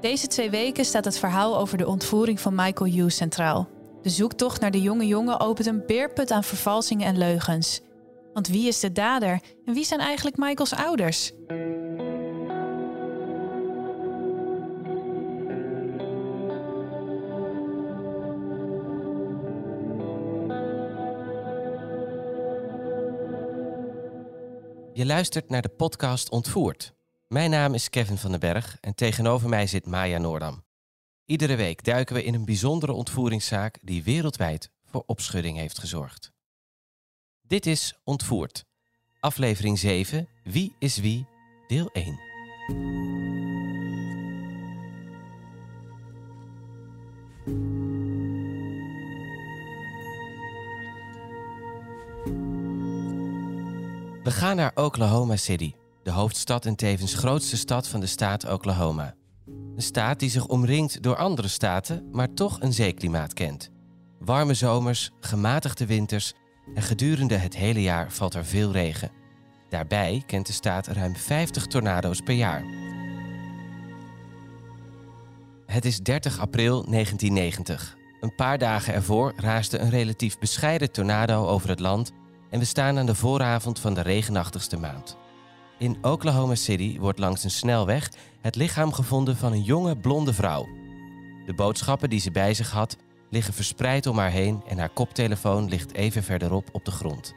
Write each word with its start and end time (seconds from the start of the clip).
Deze 0.00 0.26
twee 0.26 0.50
weken 0.50 0.84
staat 0.84 1.04
het 1.04 1.18
verhaal 1.18 1.58
over 1.58 1.78
de 1.78 1.86
ontvoering 1.86 2.40
van 2.40 2.54
Michael 2.54 2.90
Hughes 2.90 3.16
centraal. 3.16 3.68
De 4.02 4.08
zoektocht 4.08 4.60
naar 4.60 4.70
de 4.70 4.82
jonge 4.82 5.06
jongen 5.06 5.40
opent 5.40 5.66
een 5.66 5.86
beerput 5.86 6.30
aan 6.30 6.44
vervalsingen 6.44 7.06
en 7.06 7.18
leugens. 7.18 7.80
Want 8.32 8.48
wie 8.48 8.68
is 8.68 8.80
de 8.80 8.92
dader 8.92 9.40
en 9.64 9.74
wie 9.74 9.84
zijn 9.84 10.00
eigenlijk 10.00 10.36
Michaels 10.36 10.74
ouders? 10.74 11.32
Je 24.92 25.06
luistert 25.06 25.48
naar 25.48 25.62
de 25.62 25.68
podcast 25.76 26.30
Ontvoerd. 26.30 26.97
Mijn 27.28 27.50
naam 27.50 27.74
is 27.74 27.90
Kevin 27.90 28.18
van 28.18 28.30
den 28.30 28.40
Berg 28.40 28.76
en 28.80 28.94
tegenover 28.94 29.48
mij 29.48 29.66
zit 29.66 29.86
Maya 29.86 30.18
Noordam. 30.18 30.64
Iedere 31.24 31.56
week 31.56 31.84
duiken 31.84 32.14
we 32.14 32.24
in 32.24 32.34
een 32.34 32.44
bijzondere 32.44 32.92
ontvoeringszaak 32.92 33.78
die 33.82 34.02
wereldwijd 34.02 34.70
voor 34.84 35.02
opschudding 35.06 35.56
heeft 35.56 35.78
gezorgd. 35.78 36.32
Dit 37.42 37.66
is 37.66 37.98
Ontvoerd, 38.04 38.64
aflevering 39.20 39.78
7, 39.78 40.28
Wie 40.44 40.74
is 40.78 40.96
wie, 40.96 41.26
deel 41.66 41.90
1. 41.92 42.20
We 54.22 54.30
gaan 54.30 54.56
naar 54.56 54.72
Oklahoma 54.74 55.36
City, 55.36 55.74
de 56.08 56.14
hoofdstad 56.14 56.66
en 56.66 56.74
tevens 56.74 57.14
grootste 57.14 57.56
stad 57.56 57.88
van 57.88 58.00
de 58.00 58.06
staat 58.06 58.52
Oklahoma. 58.52 59.14
Een 59.46 59.82
staat 59.82 60.18
die 60.18 60.30
zich 60.30 60.46
omringt 60.46 61.02
door 61.02 61.16
andere 61.16 61.48
staten, 61.48 62.08
maar 62.12 62.34
toch 62.34 62.60
een 62.60 62.72
zeeklimaat 62.72 63.32
kent. 63.32 63.70
Warme 64.18 64.54
zomers, 64.54 65.10
gematigde 65.20 65.86
winters 65.86 66.32
en 66.74 66.82
gedurende 66.82 67.34
het 67.34 67.56
hele 67.56 67.82
jaar 67.82 68.12
valt 68.12 68.34
er 68.34 68.44
veel 68.44 68.72
regen. 68.72 69.10
Daarbij 69.68 70.22
kent 70.26 70.46
de 70.46 70.52
staat 70.52 70.86
ruim 70.86 71.16
50 71.16 71.66
tornado's 71.66 72.20
per 72.20 72.34
jaar. 72.34 72.64
Het 75.66 75.84
is 75.84 76.00
30 76.00 76.38
april 76.38 76.84
1990. 76.90 77.96
Een 78.20 78.34
paar 78.34 78.58
dagen 78.58 78.94
ervoor 78.94 79.32
raasde 79.36 79.78
een 79.78 79.90
relatief 79.90 80.38
bescheiden 80.38 80.92
tornado 80.92 81.46
over 81.46 81.68
het 81.68 81.80
land 81.80 82.12
en 82.50 82.58
we 82.58 82.64
staan 82.64 82.98
aan 82.98 83.06
de 83.06 83.14
vooravond 83.14 83.78
van 83.78 83.94
de 83.94 84.02
regenachtigste 84.02 84.76
maand. 84.76 85.16
In 85.78 85.96
Oklahoma 86.02 86.54
City 86.54 86.98
wordt 86.98 87.18
langs 87.18 87.44
een 87.44 87.50
snelweg 87.50 88.10
het 88.40 88.56
lichaam 88.56 88.92
gevonden 88.92 89.36
van 89.36 89.52
een 89.52 89.62
jonge 89.62 89.96
blonde 89.96 90.32
vrouw. 90.32 90.68
De 91.46 91.54
boodschappen 91.54 92.10
die 92.10 92.20
ze 92.20 92.30
bij 92.30 92.54
zich 92.54 92.70
had 92.70 92.96
liggen 93.30 93.54
verspreid 93.54 94.06
om 94.06 94.18
haar 94.18 94.30
heen 94.30 94.62
en 94.68 94.78
haar 94.78 94.88
koptelefoon 94.88 95.68
ligt 95.68 95.94
even 95.94 96.22
verderop 96.22 96.68
op 96.72 96.84
de 96.84 96.90
grond. 96.90 97.34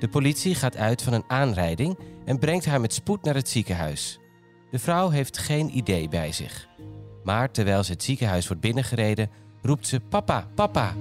De 0.00 0.08
politie 0.08 0.54
gaat 0.54 0.76
uit 0.76 1.02
van 1.02 1.12
een 1.12 1.24
aanrijding 1.26 1.98
en 2.24 2.38
brengt 2.38 2.64
haar 2.64 2.80
met 2.80 2.94
spoed 2.94 3.22
naar 3.22 3.34
het 3.34 3.48
ziekenhuis. 3.48 4.18
De 4.70 4.78
vrouw 4.78 5.08
heeft 5.08 5.38
geen 5.38 5.76
idee 5.76 6.08
bij 6.08 6.32
zich. 6.32 6.68
Maar 7.24 7.50
terwijl 7.50 7.84
ze 7.84 7.92
het 7.92 8.02
ziekenhuis 8.02 8.46
wordt 8.46 8.62
binnengereden, 8.62 9.30
roept 9.62 9.86
ze: 9.86 10.00
Papa, 10.00 10.48
papa! 10.54 10.94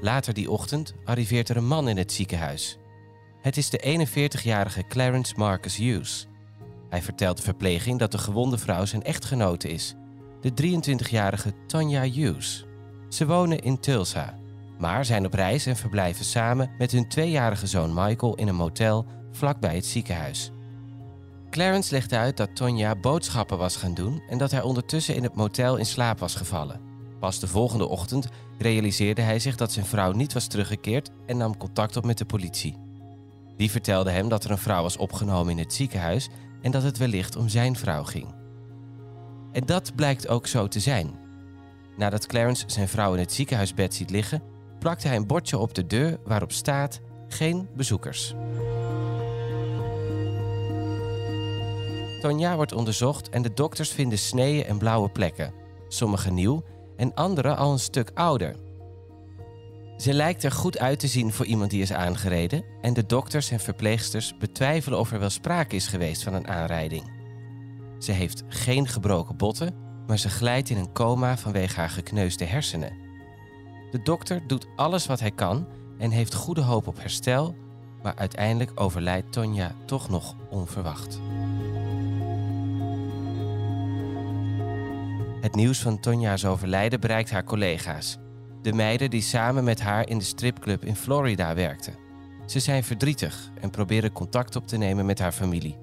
Later 0.00 0.34
die 0.34 0.50
ochtend 0.50 0.94
arriveert 1.04 1.48
er 1.48 1.56
een 1.56 1.66
man 1.66 1.88
in 1.88 1.96
het 1.96 2.12
ziekenhuis. 2.12 2.79
Het 3.40 3.56
is 3.56 3.70
de 3.70 4.06
41-jarige 4.08 4.84
Clarence 4.88 5.34
Marcus 5.36 5.76
Hughes. 5.76 6.26
Hij 6.88 7.02
vertelt 7.02 7.36
de 7.36 7.42
verpleging 7.42 7.98
dat 7.98 8.12
de 8.12 8.18
gewonde 8.18 8.58
vrouw 8.58 8.84
zijn 8.84 9.02
echtgenote 9.02 9.68
is, 9.68 9.94
de 10.40 10.50
23-jarige 10.50 11.52
Tanya 11.66 12.02
Hughes. 12.02 12.64
Ze 13.08 13.26
wonen 13.26 13.60
in 13.60 13.80
Tulsa, 13.80 14.38
maar 14.78 15.04
zijn 15.04 15.26
op 15.26 15.34
reis 15.34 15.66
en 15.66 15.76
verblijven 15.76 16.24
samen 16.24 16.70
met 16.78 16.90
hun 16.90 17.08
tweejarige 17.08 17.66
zoon 17.66 17.94
Michael 17.94 18.34
in 18.34 18.48
een 18.48 18.54
motel 18.54 19.06
vlakbij 19.32 19.74
het 19.74 19.86
ziekenhuis. 19.86 20.50
Clarence 21.50 21.94
legde 21.94 22.16
uit 22.16 22.36
dat 22.36 22.56
Tonya 22.56 22.96
boodschappen 22.96 23.58
was 23.58 23.76
gaan 23.76 23.94
doen 23.94 24.22
en 24.28 24.38
dat 24.38 24.50
hij 24.50 24.62
ondertussen 24.62 25.14
in 25.14 25.22
het 25.22 25.34
motel 25.34 25.76
in 25.76 25.86
slaap 25.86 26.18
was 26.18 26.34
gevallen. 26.34 26.80
Pas 27.20 27.38
de 27.40 27.46
volgende 27.46 27.88
ochtend 27.88 28.28
realiseerde 28.58 29.22
hij 29.22 29.38
zich 29.38 29.56
dat 29.56 29.72
zijn 29.72 29.86
vrouw 29.86 30.12
niet 30.12 30.32
was 30.32 30.46
teruggekeerd 30.46 31.10
en 31.26 31.36
nam 31.36 31.56
contact 31.56 31.96
op 31.96 32.04
met 32.04 32.18
de 32.18 32.24
politie. 32.24 32.88
Die 33.60 33.70
vertelde 33.70 34.10
hem 34.10 34.28
dat 34.28 34.44
er 34.44 34.50
een 34.50 34.58
vrouw 34.58 34.82
was 34.82 34.96
opgenomen 34.96 35.52
in 35.52 35.58
het 35.58 35.72
ziekenhuis 35.72 36.28
en 36.62 36.70
dat 36.70 36.82
het 36.82 36.98
wellicht 36.98 37.36
om 37.36 37.48
zijn 37.48 37.76
vrouw 37.76 38.04
ging. 38.04 38.34
En 39.52 39.66
dat 39.66 39.94
blijkt 39.94 40.28
ook 40.28 40.46
zo 40.46 40.68
te 40.68 40.80
zijn. 40.80 41.18
Nadat 41.96 42.26
Clarence 42.26 42.64
zijn 42.66 42.88
vrouw 42.88 43.12
in 43.12 43.18
het 43.18 43.32
ziekenhuisbed 43.32 43.94
ziet 43.94 44.10
liggen, 44.10 44.42
plakte 44.78 45.06
hij 45.06 45.16
een 45.16 45.26
bordje 45.26 45.58
op 45.58 45.74
de 45.74 45.86
deur 45.86 46.18
waarop 46.24 46.52
staat: 46.52 47.00
geen 47.28 47.68
bezoekers. 47.76 48.34
Tonja 52.20 52.56
wordt 52.56 52.72
onderzocht 52.72 53.28
en 53.28 53.42
de 53.42 53.52
dokters 53.54 53.90
vinden 53.90 54.18
sneeën 54.18 54.64
en 54.64 54.78
blauwe 54.78 55.08
plekken, 55.08 55.52
sommige 55.88 56.30
nieuw 56.30 56.64
en 56.96 57.14
andere 57.14 57.54
al 57.54 57.72
een 57.72 57.78
stuk 57.78 58.10
ouder. 58.14 58.69
Ze 60.00 60.12
lijkt 60.12 60.44
er 60.44 60.52
goed 60.52 60.78
uit 60.78 60.98
te 60.98 61.06
zien 61.06 61.32
voor 61.32 61.46
iemand 61.46 61.70
die 61.70 61.82
is 61.82 61.92
aangereden 61.92 62.64
en 62.80 62.92
de 62.92 63.06
dokters 63.06 63.50
en 63.50 63.60
verpleegsters 63.60 64.36
betwijfelen 64.38 64.98
of 64.98 65.12
er 65.12 65.18
wel 65.18 65.30
sprake 65.30 65.76
is 65.76 65.86
geweest 65.86 66.22
van 66.22 66.34
een 66.34 66.48
aanrijding. 66.48 67.10
Ze 67.98 68.12
heeft 68.12 68.42
geen 68.48 68.88
gebroken 68.88 69.36
botten, 69.36 69.74
maar 70.06 70.18
ze 70.18 70.28
glijdt 70.28 70.70
in 70.70 70.76
een 70.76 70.92
coma 70.92 71.36
vanwege 71.36 71.80
haar 71.80 71.90
gekneusde 71.90 72.44
hersenen. 72.44 72.92
De 73.90 74.02
dokter 74.02 74.46
doet 74.46 74.66
alles 74.76 75.06
wat 75.06 75.20
hij 75.20 75.30
kan 75.30 75.66
en 75.98 76.10
heeft 76.10 76.34
goede 76.34 76.62
hoop 76.62 76.86
op 76.86 77.00
herstel, 77.00 77.54
maar 78.02 78.14
uiteindelijk 78.16 78.80
overlijdt 78.80 79.32
Tonja 79.32 79.74
toch 79.86 80.08
nog 80.08 80.36
onverwacht. 80.50 81.20
Het 85.40 85.54
nieuws 85.54 85.78
van 85.78 86.00
Tonja's 86.00 86.44
overlijden 86.44 87.00
bereikt 87.00 87.30
haar 87.30 87.44
collega's. 87.44 88.18
De 88.62 88.72
meiden 88.72 89.10
die 89.10 89.22
samen 89.22 89.64
met 89.64 89.80
haar 89.80 90.08
in 90.08 90.18
de 90.18 90.24
stripclub 90.24 90.84
in 90.84 90.96
Florida 90.96 91.54
werkten. 91.54 91.94
Ze 92.46 92.60
zijn 92.60 92.84
verdrietig 92.84 93.50
en 93.60 93.70
proberen 93.70 94.12
contact 94.12 94.56
op 94.56 94.66
te 94.66 94.76
nemen 94.76 95.06
met 95.06 95.18
haar 95.18 95.32
familie. 95.32 95.78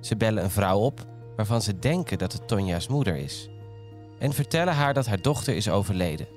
Ze 0.00 0.16
bellen 0.16 0.44
een 0.44 0.50
vrouw 0.50 0.78
op 0.78 1.06
waarvan 1.36 1.62
ze 1.62 1.78
denken 1.78 2.18
dat 2.18 2.32
het 2.32 2.48
Tonja's 2.48 2.88
moeder 2.88 3.16
is. 3.16 3.50
En 4.18 4.32
vertellen 4.32 4.74
haar 4.74 4.94
dat 4.94 5.06
haar 5.06 5.22
dochter 5.22 5.56
is 5.56 5.68
overleden. 5.68 6.28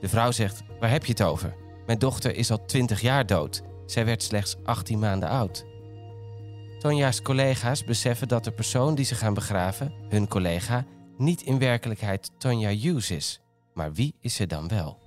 De 0.00 0.08
vrouw 0.08 0.30
zegt: 0.30 0.62
Waar 0.80 0.90
heb 0.90 1.04
je 1.04 1.12
het 1.12 1.22
over? 1.22 1.54
Mijn 1.86 1.98
dochter 1.98 2.36
is 2.36 2.50
al 2.50 2.64
20 2.64 3.00
jaar 3.00 3.26
dood. 3.26 3.62
Zij 3.86 4.04
werd 4.04 4.22
slechts 4.22 4.56
18 4.64 4.98
maanden 4.98 5.28
oud. 5.28 5.64
Tonja's 6.78 7.22
collega's 7.22 7.84
beseffen 7.84 8.28
dat 8.28 8.44
de 8.44 8.50
persoon 8.52 8.94
die 8.94 9.04
ze 9.04 9.14
gaan 9.14 9.34
begraven, 9.34 9.92
hun 10.08 10.28
collega, 10.28 10.84
niet 11.16 11.42
in 11.42 11.58
werkelijkheid 11.58 12.30
Tonya 12.38 12.70
Hughes 12.70 13.10
is. 13.10 13.40
Maar 13.80 13.92
wie 13.92 14.14
is 14.20 14.34
ze 14.34 14.46
dan 14.46 14.68
wel? 14.68 14.98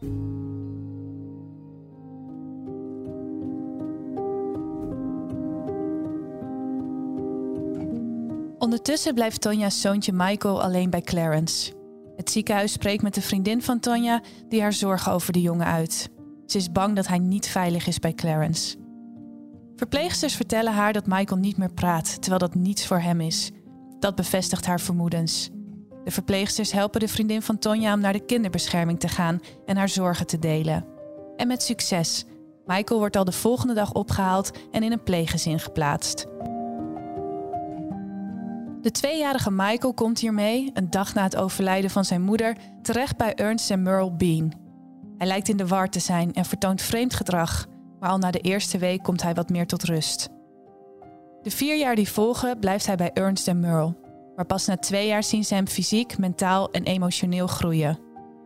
Ondertussen 8.59 9.13
blijft 9.13 9.41
Tonja's 9.41 9.81
zoontje 9.81 10.13
Michael 10.13 10.63
alleen 10.63 10.89
bij 10.89 11.01
Clarence. 11.01 11.73
Het 12.15 12.29
ziekenhuis 12.29 12.71
spreekt 12.71 13.03
met 13.03 13.13
de 13.13 13.21
vriendin 13.21 13.61
van 13.61 13.79
Tonja 13.79 14.21
die 14.49 14.61
haar 14.61 14.73
zorgen 14.73 15.11
over 15.11 15.33
de 15.33 15.41
jongen 15.41 15.67
uit. 15.67 16.09
Ze 16.45 16.57
is 16.57 16.71
bang 16.71 16.95
dat 16.95 17.07
hij 17.07 17.19
niet 17.19 17.47
veilig 17.47 17.87
is 17.87 17.99
bij 17.99 18.13
Clarence. 18.13 18.77
Verpleegsters 19.75 20.35
vertellen 20.35 20.73
haar 20.73 20.93
dat 20.93 21.07
Michael 21.07 21.39
niet 21.39 21.57
meer 21.57 21.73
praat, 21.73 22.21
terwijl 22.21 22.39
dat 22.39 22.55
niets 22.55 22.87
voor 22.87 22.99
hem 22.99 23.21
is. 23.21 23.51
Dat 23.99 24.15
bevestigt 24.15 24.65
haar 24.65 24.79
vermoedens. 24.81 25.49
De 26.03 26.11
verpleegsters 26.11 26.71
helpen 26.71 26.99
de 26.99 27.07
vriendin 27.07 27.41
van 27.41 27.59
Tonja 27.59 27.93
om 27.93 27.99
naar 27.99 28.13
de 28.13 28.25
kinderbescherming 28.25 28.99
te 28.99 29.07
gaan 29.07 29.41
en 29.65 29.77
haar 29.77 29.89
zorgen 29.89 30.27
te 30.27 30.39
delen. 30.39 30.85
En 31.35 31.47
met 31.47 31.63
succes. 31.63 32.25
Michael 32.65 32.99
wordt 32.99 33.15
al 33.15 33.23
de 33.23 33.31
volgende 33.31 33.73
dag 33.73 33.93
opgehaald 33.93 34.51
en 34.71 34.83
in 34.83 34.91
een 34.91 35.03
pleeggezin 35.03 35.59
geplaatst. 35.59 36.25
De 38.81 38.91
tweejarige 38.91 39.51
Michael 39.51 39.93
komt 39.93 40.19
hiermee, 40.19 40.71
een 40.73 40.89
dag 40.89 41.13
na 41.13 41.23
het 41.23 41.35
overlijden 41.35 41.89
van 41.89 42.05
zijn 42.05 42.21
moeder, 42.21 42.57
terecht 42.81 43.17
bij 43.17 43.33
Ernst 43.33 43.71
en 43.71 43.81
Merle 43.81 44.11
Bean. 44.11 44.53
Hij 45.17 45.27
lijkt 45.27 45.49
in 45.49 45.57
de 45.57 45.67
war 45.67 45.89
te 45.89 45.99
zijn 45.99 46.33
en 46.33 46.45
vertoont 46.45 46.81
vreemd 46.81 47.13
gedrag, 47.13 47.67
maar 47.99 48.09
al 48.09 48.17
na 48.17 48.31
de 48.31 48.39
eerste 48.39 48.77
week 48.77 49.03
komt 49.03 49.21
hij 49.21 49.33
wat 49.33 49.49
meer 49.49 49.67
tot 49.67 49.83
rust. 49.83 50.29
De 51.41 51.51
vier 51.51 51.77
jaar 51.77 51.95
die 51.95 52.09
volgen 52.09 52.59
blijft 52.59 52.85
hij 52.85 52.95
bij 52.95 53.11
Ernst 53.13 53.47
en 53.47 53.59
Merle, 53.59 53.95
maar 54.35 54.45
pas 54.45 54.65
na 54.65 54.77
twee 54.77 55.07
jaar 55.07 55.23
zien 55.23 55.43
ze 55.43 55.53
hem 55.53 55.67
fysiek, 55.67 56.17
mentaal 56.17 56.71
en 56.71 56.83
emotioneel 56.83 57.47
groeien. 57.47 57.99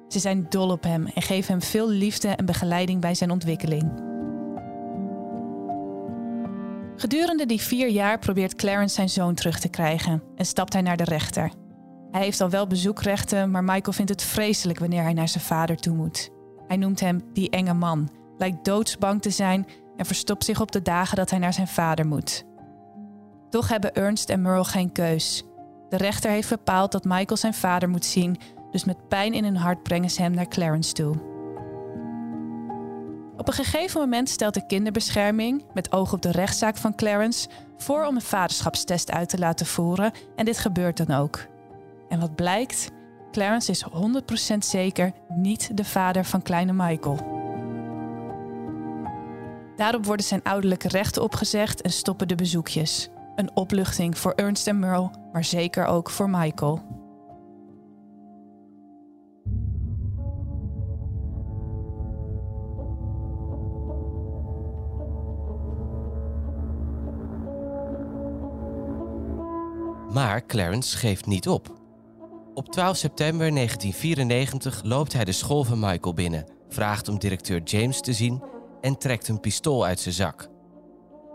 Ze 0.08 0.20
zijn 0.20 0.46
dol 0.50 0.70
op 0.70 0.84
hem 0.84 1.06
en 1.06 1.22
geven 1.22 1.52
hem 1.52 1.62
veel 1.62 1.90
liefde 1.90 2.28
en 2.28 2.46
begeleiding 2.46 3.02
bij 3.02 3.16
zijn 3.16 3.32
ontwikkeling. 3.32 4.06
Gedurende 6.96 7.46
die 7.46 7.62
vier 7.62 7.90
jaar 7.90 8.20
probeert 8.20 8.56
Clarence 8.56 8.96
zijn 8.96 9.10
zoon 9.10 9.34
terug 9.34 9.60
te 9.60 9.70
krijgen 9.70 10.24
en 10.36 10.46
stapt 10.46 10.74
hij 10.74 10.82
naar 10.82 10.98
de 10.98 11.04
rechter. 11.04 11.52
Hij 12.12 12.24
heeft 12.24 12.42
al 12.42 12.50
wel 12.50 12.68
bezoekrechten, 12.68 13.52
maar 13.52 13.64
Michael 13.64 13.94
vindt 13.94 14.12
het 14.12 14.24
vreselijk 14.24 14.80
wanneer 14.80 15.04
hij 15.04 15.14
naar 15.14 15.28
zijn 15.28 15.44
vader 15.44 15.76
toe 15.76 15.96
moet. 15.96 16.30
Hij 16.68 16.78
noemt 16.78 17.00
hem 17.00 17.22
die 17.34 17.50
enge 17.50 17.74
man, 17.74 18.10
lijkt 18.38 18.66
doodsbang 18.66 19.22
te 19.22 19.30
zijn 19.30 19.68
en 19.98 20.06
verstopt 20.06 20.46
zich 20.46 20.62
op 20.62 20.72
de 20.72 20.82
dagen 20.82 21.18
dat 21.18 21.30
hij 21.30 21.40
naar 21.40 21.54
zijn 21.54 21.68
vader 21.68 22.08
moet. 22.08 22.46
Toch 23.50 23.68
hebben 23.68 23.94
Ernst 23.94 24.30
en 24.30 24.42
Merle 24.42 24.64
geen 24.64 24.92
keus. 24.92 25.47
De 25.90 25.98
rechter 25.98 26.32
heeft 26.32 26.50
bepaald 26.50 26.92
dat 26.92 27.04
Michael 27.04 27.38
zijn 27.38 27.54
vader 27.54 27.90
moet 27.90 28.06
zien, 28.06 28.38
dus 28.72 28.86
met 28.86 29.08
pijn 29.08 29.34
in 29.34 29.44
hun 29.44 29.58
hart 29.58 29.84
brengen 29.84 30.10
ze 30.10 30.22
hem 30.22 30.34
naar 30.34 30.48
Clarence 30.48 30.94
toe. 30.94 31.16
Op 33.38 33.48
een 33.48 33.54
gegeven 33.54 34.00
moment 34.00 34.30
stelt 34.30 34.54
de 34.54 34.66
kinderbescherming, 34.66 35.64
met 35.74 35.92
oog 35.92 36.14
op 36.14 36.22
de 36.22 36.32
rechtszaak 36.32 36.78
van 36.78 36.96
Clarence, 36.96 37.50
voor 37.78 38.06
om 38.06 38.16
een 38.16 38.22
vaderschapstest 38.22 39.12
uit 39.12 39.30
te 39.30 39.40
laten 39.40 39.66
voeren 39.66 40.12
en 40.36 40.46
dit 40.46 40.58
gebeurt 40.58 40.98
dan 40.98 41.18
ook. 41.18 41.46
En 42.10 42.20
wat 42.20 42.36
blijkt? 42.36 42.92
Clarence 43.32 43.72
is 43.72 43.86
100% 44.54 44.58
zeker 44.58 45.12
niet 45.28 45.78
de 45.78 45.86
vader 45.86 46.26
van 46.26 46.42
kleine 46.42 46.74
Michael. 46.74 47.36
Daarop 49.76 50.06
worden 50.06 50.26
zijn 50.26 50.44
ouderlijke 50.44 50.88
rechten 50.88 51.24
opgezegd 51.24 51.82
en 51.82 51.92
stoppen 51.92 52.28
de 52.28 52.36
bezoekjes. 52.36 53.10
Een 53.38 53.56
opluchting 53.56 54.18
voor 54.18 54.34
Ernst 54.36 54.68
en 54.68 54.80
Merle, 54.80 55.12
maar 55.32 55.44
zeker 55.44 55.86
ook 55.86 56.10
voor 56.10 56.30
Michael. 56.30 56.82
Maar 70.14 70.46
Clarence 70.46 70.98
geeft 70.98 71.26
niet 71.26 71.48
op. 71.48 71.80
Op 72.54 72.72
12 72.72 72.98
september 72.98 73.52
1994 73.52 74.84
loopt 74.84 75.14
hij 75.14 75.26
de 75.26 75.32
school 75.32 75.64
van 75.64 75.80
Michael 75.80 76.14
binnen, 76.14 76.46
vraagt 76.70 77.08
om 77.08 77.20
directeur 77.20 77.62
James 77.64 78.02
te 78.02 78.14
zien 78.14 78.44
en 78.82 78.98
trekt 78.98 79.28
een 79.28 79.40
pistool 79.40 79.86
uit 79.86 80.00
zijn 80.00 80.16
zak. 80.16 80.50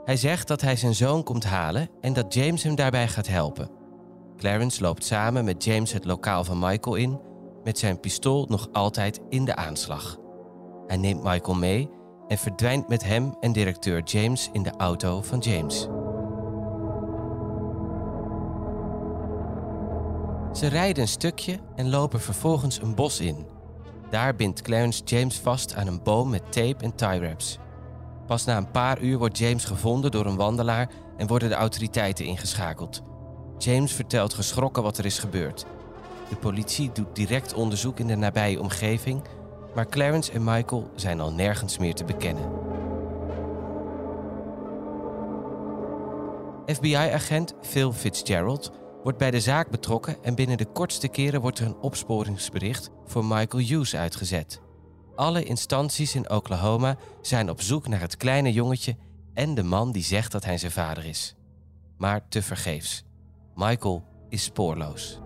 Hij 0.04 0.16
zegt 0.16 0.48
dat 0.48 0.60
hij 0.60 0.76
zijn 0.76 0.94
zoon 0.94 1.22
komt 1.22 1.44
halen 1.44 1.88
en 2.00 2.12
dat 2.12 2.34
James 2.34 2.62
hem 2.62 2.74
daarbij 2.74 3.08
gaat 3.08 3.28
helpen. 3.28 3.70
Clarence 4.36 4.82
loopt 4.82 5.04
samen 5.04 5.44
met 5.44 5.64
James 5.64 5.92
het 5.92 6.04
lokaal 6.04 6.44
van 6.44 6.58
Michael 6.58 6.96
in, 6.96 7.20
met 7.64 7.78
zijn 7.78 8.00
pistool 8.00 8.46
nog 8.48 8.68
altijd 8.72 9.20
in 9.28 9.44
de 9.44 9.56
aanslag. 9.56 10.18
Hij 10.86 10.96
neemt 10.96 11.22
Michael 11.22 11.54
mee 11.54 11.90
en 12.28 12.38
verdwijnt 12.38 12.88
met 12.88 13.04
hem 13.04 13.36
en 13.40 13.52
directeur 13.52 14.02
James 14.02 14.48
in 14.52 14.62
de 14.62 14.72
auto 14.76 15.22
van 15.22 15.38
James. 15.38 15.88
Ze 20.52 20.66
rijden 20.66 21.02
een 21.02 21.08
stukje 21.08 21.58
en 21.76 21.90
lopen 21.90 22.20
vervolgens 22.20 22.82
een 22.82 22.94
bos 22.94 23.20
in. 23.20 23.46
Daar 24.10 24.34
bindt 24.34 24.62
Clarence 24.62 25.02
James 25.04 25.38
vast 25.38 25.74
aan 25.74 25.86
een 25.86 26.02
boom 26.02 26.30
met 26.30 26.52
tape 26.52 26.84
en 26.84 26.94
tie 26.94 27.20
wraps. 27.20 27.58
Pas 28.26 28.44
na 28.44 28.56
een 28.56 28.70
paar 28.70 29.00
uur 29.00 29.18
wordt 29.18 29.38
James 29.38 29.64
gevonden 29.64 30.10
door 30.10 30.26
een 30.26 30.36
wandelaar 30.36 30.90
en 31.16 31.26
worden 31.26 31.48
de 31.48 31.54
autoriteiten 31.54 32.24
ingeschakeld. 32.24 33.02
James 33.58 33.92
vertelt 33.92 34.34
geschrokken 34.34 34.82
wat 34.82 34.98
er 34.98 35.04
is 35.04 35.18
gebeurd. 35.18 35.66
De 36.28 36.36
politie 36.36 36.90
doet 36.92 37.16
direct 37.16 37.54
onderzoek 37.54 37.98
in 37.98 38.06
de 38.06 38.16
nabije 38.16 38.60
omgeving, 38.60 39.22
maar 39.74 39.86
Clarence 39.86 40.32
en 40.32 40.44
Michael 40.44 40.90
zijn 40.94 41.20
al 41.20 41.32
nergens 41.32 41.78
meer 41.78 41.94
te 41.94 42.04
bekennen. 42.04 42.50
FBI-agent 46.66 47.54
Phil 47.60 47.92
Fitzgerald 47.92 48.72
wordt 49.02 49.18
bij 49.18 49.30
de 49.30 49.40
zaak 49.40 49.70
betrokken 49.70 50.16
en 50.22 50.34
binnen 50.34 50.56
de 50.56 50.72
kortste 50.72 51.08
keren 51.08 51.40
wordt 51.40 51.58
er 51.58 51.66
een 51.66 51.80
opsporingsbericht 51.80 52.90
voor 53.06 53.24
Michael 53.24 53.64
Hughes 53.64 53.96
uitgezet. 53.96 54.60
Alle 55.14 55.44
instanties 55.44 56.14
in 56.14 56.30
Oklahoma 56.30 56.96
zijn 57.20 57.50
op 57.50 57.60
zoek 57.60 57.88
naar 57.88 58.00
het 58.00 58.16
kleine 58.16 58.52
jongetje 58.52 58.96
en 59.34 59.54
de 59.54 59.62
man 59.62 59.92
die 59.92 60.02
zegt 60.02 60.32
dat 60.32 60.44
hij 60.44 60.58
zijn 60.58 60.72
vader 60.72 61.04
is. 61.04 61.34
Maar 61.98 62.28
tevergeefs. 62.28 63.04
Michael 63.54 64.04
is 64.28 64.44
spoorloos. 64.44 65.20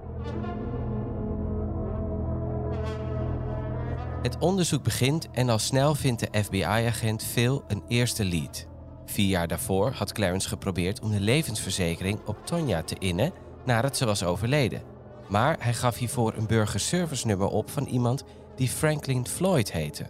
Het 4.22 4.38
onderzoek 4.38 4.82
begint 4.82 5.30
en 5.30 5.48
al 5.48 5.58
snel 5.58 5.94
vindt 5.94 6.20
de 6.20 6.42
FBI-agent 6.42 7.24
Phil 7.24 7.64
een 7.68 7.82
eerste 7.88 8.24
lead. 8.24 8.66
Vier 9.04 9.28
jaar 9.28 9.48
daarvoor 9.48 9.90
had 9.92 10.12
Clarence 10.12 10.48
geprobeerd 10.48 11.00
om 11.00 11.10
de 11.10 11.20
levensverzekering 11.20 12.18
op 12.26 12.46
Tonya 12.46 12.82
te 12.82 12.96
innen 12.98 13.32
nadat 13.64 13.96
ze 13.96 14.04
was 14.04 14.24
overleden. 14.24 14.82
Maar 15.28 15.56
hij 15.60 15.74
gaf 15.74 15.96
hiervoor 15.96 16.34
een 16.36 16.46
burgerservice 16.46 17.26
nummer 17.26 17.48
op 17.48 17.70
van 17.70 17.86
iemand 17.86 18.24
die 18.56 18.68
Franklin 18.68 19.26
Floyd 19.26 19.72
heette. 19.72 20.06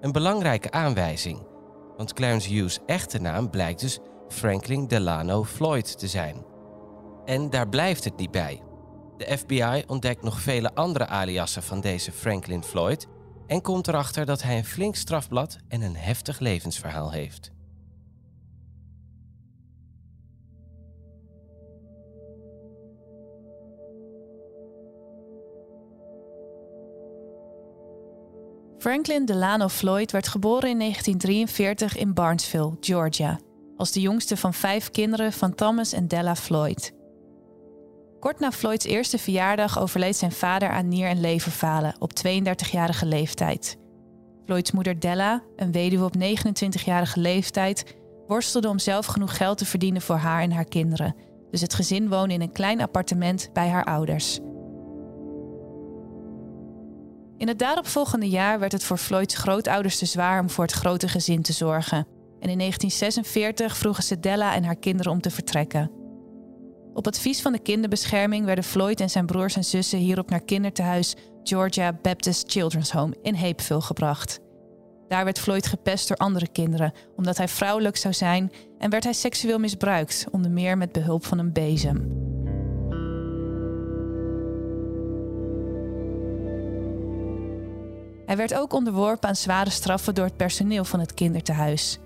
Een 0.00 0.12
belangrijke 0.12 0.70
aanwijzing, 0.70 1.46
want 1.96 2.12
Clarence 2.12 2.48
Hughes' 2.48 2.78
echte 2.86 3.20
naam 3.20 3.50
blijkt 3.50 3.80
dus 3.80 3.98
Franklin 4.28 4.86
Delano 4.86 5.44
Floyd 5.44 5.98
te 5.98 6.08
zijn. 6.08 6.44
En 7.24 7.50
daar 7.50 7.68
blijft 7.68 8.04
het 8.04 8.16
niet 8.16 8.30
bij. 8.30 8.62
De 9.16 9.38
FBI 9.38 9.82
ontdekt 9.86 10.22
nog 10.22 10.40
vele 10.40 10.74
andere 10.74 11.06
aliassen 11.06 11.62
van 11.62 11.80
deze 11.80 12.12
Franklin 12.12 12.64
Floyd 12.64 13.06
en 13.46 13.62
komt 13.62 13.88
erachter 13.88 14.26
dat 14.26 14.42
hij 14.42 14.56
een 14.56 14.64
flink 14.64 14.94
strafblad 14.94 15.58
en 15.68 15.82
een 15.82 15.96
heftig 15.96 16.38
levensverhaal 16.38 17.10
heeft. 17.12 17.50
Franklin 28.78 29.24
Delano 29.24 29.68
Floyd 29.68 30.12
werd 30.12 30.28
geboren 30.28 30.68
in 30.68 30.78
1943 30.78 31.96
in 31.96 32.14
Barnesville, 32.14 32.76
Georgia, 32.80 33.38
als 33.76 33.92
de 33.92 34.00
jongste 34.00 34.36
van 34.36 34.54
vijf 34.54 34.90
kinderen 34.90 35.32
van 35.32 35.54
Thomas 35.54 35.92
en 35.92 36.08
Della 36.08 36.36
Floyd. 36.36 36.92
Kort 38.20 38.40
na 38.40 38.52
Floyds 38.52 38.84
eerste 38.84 39.18
verjaardag 39.18 39.80
overleed 39.80 40.16
zijn 40.16 40.32
vader 40.32 40.68
aan 40.68 40.88
nier- 40.88 41.08
en 41.08 41.20
leverfalen 41.20 41.94
op 41.98 42.12
32-jarige 42.12 43.06
leeftijd. 43.06 43.78
Floyds 44.44 44.72
moeder 44.72 45.00
Della, 45.00 45.42
een 45.56 45.72
weduwe 45.72 46.04
op 46.04 46.14
29-jarige 46.16 47.20
leeftijd, 47.20 47.96
worstelde 48.26 48.68
om 48.68 48.78
zelf 48.78 49.06
genoeg 49.06 49.36
geld 49.36 49.58
te 49.58 49.66
verdienen 49.66 50.02
voor 50.02 50.16
haar 50.16 50.42
en 50.42 50.52
haar 50.52 50.64
kinderen. 50.64 51.16
Dus 51.50 51.60
het 51.60 51.74
gezin 51.74 52.08
woonde 52.08 52.34
in 52.34 52.40
een 52.40 52.52
klein 52.52 52.80
appartement 52.80 53.50
bij 53.52 53.68
haar 53.68 53.84
ouders. 53.84 54.40
In 57.38 57.48
het 57.48 57.58
daaropvolgende 57.58 58.28
jaar 58.28 58.58
werd 58.58 58.72
het 58.72 58.84
voor 58.84 58.96
Floyds 58.96 59.34
grootouders 59.34 59.98
te 59.98 60.06
zwaar 60.06 60.40
om 60.40 60.50
voor 60.50 60.64
het 60.64 60.72
grote 60.72 61.08
gezin 61.08 61.42
te 61.42 61.52
zorgen. 61.52 62.06
En 62.40 62.48
in 62.48 62.58
1946 62.58 63.76
vroegen 63.76 64.02
ze 64.02 64.20
Della 64.20 64.54
en 64.54 64.64
haar 64.64 64.76
kinderen 64.76 65.12
om 65.12 65.20
te 65.20 65.30
vertrekken. 65.30 65.90
Op 66.94 67.06
advies 67.06 67.42
van 67.42 67.52
de 67.52 67.58
kinderbescherming 67.58 68.44
werden 68.44 68.64
Floyd 68.64 69.00
en 69.00 69.10
zijn 69.10 69.26
broers 69.26 69.56
en 69.56 69.64
zussen 69.64 69.98
hierop 69.98 70.30
naar 70.30 70.40
kindertehuis 70.40 71.14
Georgia 71.42 71.92
Baptist 72.02 72.50
Children's 72.50 72.90
Home 72.90 73.16
in 73.22 73.34
Hapeville 73.34 73.80
gebracht. 73.80 74.40
Daar 75.08 75.24
werd 75.24 75.38
Floyd 75.38 75.66
gepest 75.66 76.08
door 76.08 76.16
andere 76.16 76.48
kinderen 76.48 76.92
omdat 77.16 77.36
hij 77.36 77.48
vrouwelijk 77.48 77.96
zou 77.96 78.14
zijn 78.14 78.52
en 78.78 78.90
werd 78.90 79.04
hij 79.04 79.12
seksueel 79.12 79.58
misbruikt, 79.58 80.26
onder 80.30 80.50
meer 80.50 80.78
met 80.78 80.92
behulp 80.92 81.24
van 81.24 81.38
een 81.38 81.52
bezem. 81.52 82.27
Hij 88.28 88.36
werd 88.36 88.54
ook 88.54 88.72
onderworpen 88.72 89.28
aan 89.28 89.36
zware 89.36 89.70
straffen 89.70 90.14
door 90.14 90.24
het 90.24 90.36
personeel 90.36 90.84
van 90.84 91.00
het 91.00 91.14
kindertehuis. 91.14 91.98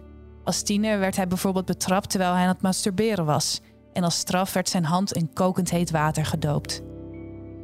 Als 0.45 0.63
tiener 0.63 0.99
werd 0.99 1.17
hij 1.17 1.27
bijvoorbeeld 1.27 1.65
betrapt 1.65 2.11
terwijl 2.11 2.33
hij 2.33 2.43
aan 2.43 2.49
het 2.49 2.63
masturberen 2.63 3.25
was. 3.25 3.61
En 3.93 4.05
als 4.05 4.19
straf 4.19 4.53
werd 4.53 4.69
zijn 4.69 4.85
hand 4.85 5.13
in 5.13 5.33
kokend 5.33 5.71
heet 5.71 5.91
water 5.91 6.27
gedoopt. 6.27 6.83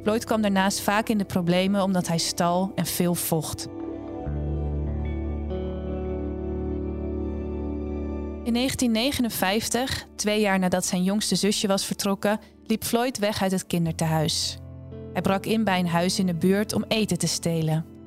Floyd 0.02 0.24
kwam 0.24 0.42
daarnaast 0.42 0.80
vaak 0.80 1.08
in 1.08 1.18
de 1.18 1.24
problemen 1.24 1.82
omdat 1.82 2.08
hij 2.08 2.18
stal 2.18 2.72
en 2.74 2.86
veel 2.86 3.14
vocht. 3.14 3.66
In 8.44 8.54
1959, 8.54 10.06
twee 10.16 10.40
jaar 10.40 10.58
nadat 10.58 10.84
zijn 10.84 11.02
jongste 11.02 11.34
zusje 11.34 11.66
was 11.66 11.84
vertrokken, 11.84 12.40
liep 12.66 12.84
Floyd 12.84 13.18
weg 13.18 13.42
uit 13.42 13.52
het 13.52 13.66
kindertehuis. 13.66 14.58
Hij 15.12 15.22
brak 15.22 15.46
in 15.46 15.64
bij 15.64 15.78
een 15.78 15.88
huis 15.88 16.18
in 16.18 16.26
de 16.26 16.34
buurt 16.34 16.72
om 16.72 16.84
eten 16.88 17.18
te 17.18 17.26
stelen. 17.26 17.97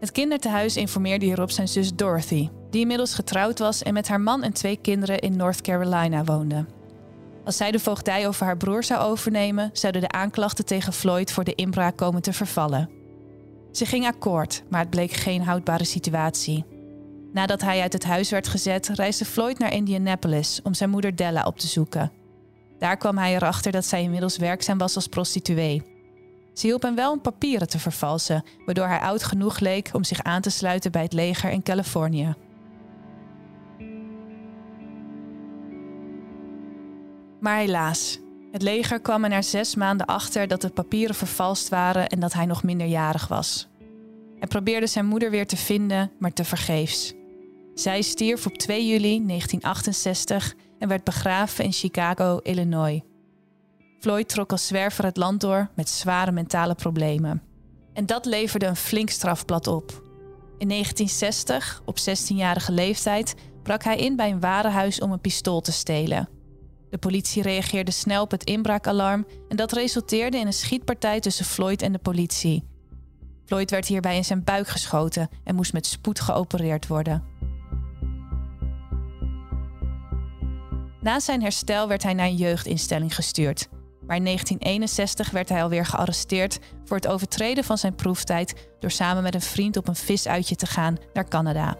Het 0.00 0.12
kindertehuis 0.12 0.76
informeerde 0.76 1.24
hierop 1.24 1.50
zijn 1.50 1.68
zus 1.68 1.94
Dorothy, 1.94 2.48
die 2.70 2.80
inmiddels 2.80 3.14
getrouwd 3.14 3.58
was 3.58 3.82
en 3.82 3.94
met 3.94 4.08
haar 4.08 4.20
man 4.20 4.42
en 4.42 4.52
twee 4.52 4.76
kinderen 4.76 5.18
in 5.18 5.36
North 5.36 5.60
Carolina 5.60 6.24
woonde. 6.24 6.66
Als 7.44 7.56
zij 7.56 7.70
de 7.70 7.78
voogdij 7.78 8.26
over 8.26 8.46
haar 8.46 8.56
broer 8.56 8.84
zou 8.84 9.00
overnemen, 9.00 9.70
zouden 9.72 10.02
de 10.02 10.10
aanklachten 10.10 10.64
tegen 10.64 10.92
Floyd 10.92 11.32
voor 11.32 11.44
de 11.44 11.54
inbraak 11.54 11.96
komen 11.96 12.22
te 12.22 12.32
vervallen. 12.32 12.90
Ze 13.72 13.86
ging 13.86 14.06
akkoord, 14.06 14.62
maar 14.68 14.80
het 14.80 14.90
bleek 14.90 15.12
geen 15.12 15.42
houdbare 15.42 15.84
situatie. 15.84 16.64
Nadat 17.32 17.60
hij 17.60 17.80
uit 17.80 17.92
het 17.92 18.04
huis 18.04 18.30
werd 18.30 18.48
gezet, 18.48 18.88
reisde 18.88 19.24
Floyd 19.24 19.58
naar 19.58 19.72
Indianapolis 19.72 20.60
om 20.62 20.74
zijn 20.74 20.90
moeder 20.90 21.16
Della 21.16 21.44
op 21.44 21.58
te 21.58 21.66
zoeken. 21.66 22.12
Daar 22.78 22.96
kwam 22.96 23.18
hij 23.18 23.34
erachter 23.34 23.72
dat 23.72 23.84
zij 23.84 24.02
inmiddels 24.02 24.36
werkzaam 24.36 24.78
was 24.78 24.94
als 24.94 25.06
prostituee. 25.06 25.82
Ze 26.60 26.66
hielp 26.66 26.82
hem 26.82 26.94
wel 26.94 27.12
om 27.12 27.20
papieren 27.20 27.68
te 27.68 27.78
vervalsen, 27.78 28.44
waardoor 28.64 28.86
hij 28.86 28.98
oud 28.98 29.22
genoeg 29.22 29.58
leek 29.58 29.90
om 29.92 30.04
zich 30.04 30.22
aan 30.22 30.40
te 30.40 30.50
sluiten 30.50 30.92
bij 30.92 31.02
het 31.02 31.12
leger 31.12 31.50
in 31.50 31.62
Californië. 31.62 32.34
Maar 37.40 37.56
helaas, 37.56 38.18
het 38.52 38.62
leger 38.62 39.00
kwam 39.00 39.24
er 39.24 39.30
na 39.30 39.42
zes 39.42 39.74
maanden 39.74 40.06
achter 40.06 40.48
dat 40.48 40.60
de 40.60 40.68
papieren 40.68 41.14
vervalst 41.14 41.68
waren 41.68 42.08
en 42.08 42.20
dat 42.20 42.32
hij 42.32 42.46
nog 42.46 42.62
minderjarig 42.62 43.28
was. 43.28 43.68
Hij 44.38 44.48
probeerde 44.48 44.86
zijn 44.86 45.06
moeder 45.06 45.30
weer 45.30 45.46
te 45.46 45.56
vinden, 45.56 46.10
maar 46.18 46.32
tevergeefs. 46.32 47.14
Zij 47.74 48.02
stierf 48.02 48.46
op 48.46 48.58
2 48.58 48.86
juli 48.86 49.26
1968 49.26 50.54
en 50.78 50.88
werd 50.88 51.04
begraven 51.04 51.64
in 51.64 51.72
Chicago, 51.72 52.38
Illinois. 52.42 53.00
Floyd 54.00 54.28
trok 54.28 54.50
als 54.50 54.66
zwerver 54.66 55.04
het 55.04 55.16
land 55.16 55.40
door 55.40 55.70
met 55.74 55.88
zware 55.88 56.32
mentale 56.32 56.74
problemen. 56.74 57.42
En 57.92 58.06
dat 58.06 58.24
leverde 58.24 58.66
een 58.66 58.76
flink 58.76 59.10
strafblad 59.10 59.66
op. 59.66 59.90
In 60.58 60.68
1960, 60.68 61.82
op 61.84 61.98
16-jarige 61.98 62.72
leeftijd, 62.72 63.34
brak 63.62 63.84
hij 63.84 63.96
in 63.96 64.16
bij 64.16 64.30
een 64.30 64.40
warenhuis 64.40 65.00
om 65.00 65.12
een 65.12 65.20
pistool 65.20 65.60
te 65.60 65.72
stelen. 65.72 66.28
De 66.90 66.98
politie 66.98 67.42
reageerde 67.42 67.90
snel 67.90 68.22
op 68.22 68.30
het 68.30 68.44
inbraakalarm 68.44 69.26
en 69.48 69.56
dat 69.56 69.72
resulteerde 69.72 70.38
in 70.38 70.46
een 70.46 70.52
schietpartij 70.52 71.20
tussen 71.20 71.44
Floyd 71.44 71.82
en 71.82 71.92
de 71.92 71.98
politie. 71.98 72.64
Floyd 73.44 73.70
werd 73.70 73.86
hierbij 73.86 74.16
in 74.16 74.24
zijn 74.24 74.44
buik 74.44 74.68
geschoten 74.68 75.28
en 75.44 75.54
moest 75.54 75.72
met 75.72 75.86
spoed 75.86 76.20
geopereerd 76.20 76.86
worden. 76.86 77.24
Na 81.00 81.20
zijn 81.20 81.42
herstel 81.42 81.88
werd 81.88 82.02
hij 82.02 82.14
naar 82.14 82.26
een 82.26 82.36
jeugdinstelling 82.36 83.14
gestuurd. 83.14 83.68
Maar 84.10 84.18
in 84.18 84.24
1961 84.24 85.30
werd 85.30 85.48
hij 85.48 85.62
alweer 85.62 85.86
gearresteerd 85.86 86.58
voor 86.84 86.96
het 86.96 87.06
overtreden 87.06 87.64
van 87.64 87.78
zijn 87.78 87.94
proeftijd 87.94 88.54
door 88.78 88.90
samen 88.90 89.22
met 89.22 89.34
een 89.34 89.40
vriend 89.40 89.76
op 89.76 89.88
een 89.88 89.96
visuitje 89.96 90.56
te 90.56 90.66
gaan 90.66 90.96
naar 91.12 91.28
Canada. 91.28 91.76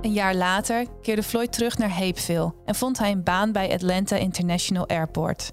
Een 0.00 0.12
jaar 0.12 0.34
later 0.34 0.86
keerde 1.02 1.22
Floyd 1.22 1.52
terug 1.52 1.78
naar 1.78 1.90
Hapeville 1.90 2.54
en 2.64 2.74
vond 2.74 2.98
hij 2.98 3.10
een 3.10 3.22
baan 3.22 3.52
bij 3.52 3.72
Atlanta 3.72 4.16
International 4.16 4.88
Airport. 4.88 5.52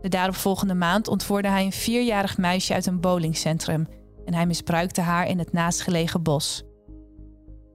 De 0.00 0.08
daaropvolgende 0.08 0.74
maand 0.74 1.08
ontvoerde 1.08 1.48
hij 1.48 1.64
een 1.64 1.72
vierjarig 1.72 2.38
meisje 2.38 2.74
uit 2.74 2.86
een 2.86 3.00
bowlingcentrum 3.00 3.86
en 4.24 4.34
hij 4.34 4.46
misbruikte 4.46 5.00
haar 5.00 5.26
in 5.26 5.38
het 5.38 5.52
naastgelegen 5.52 6.22
bos. 6.22 6.62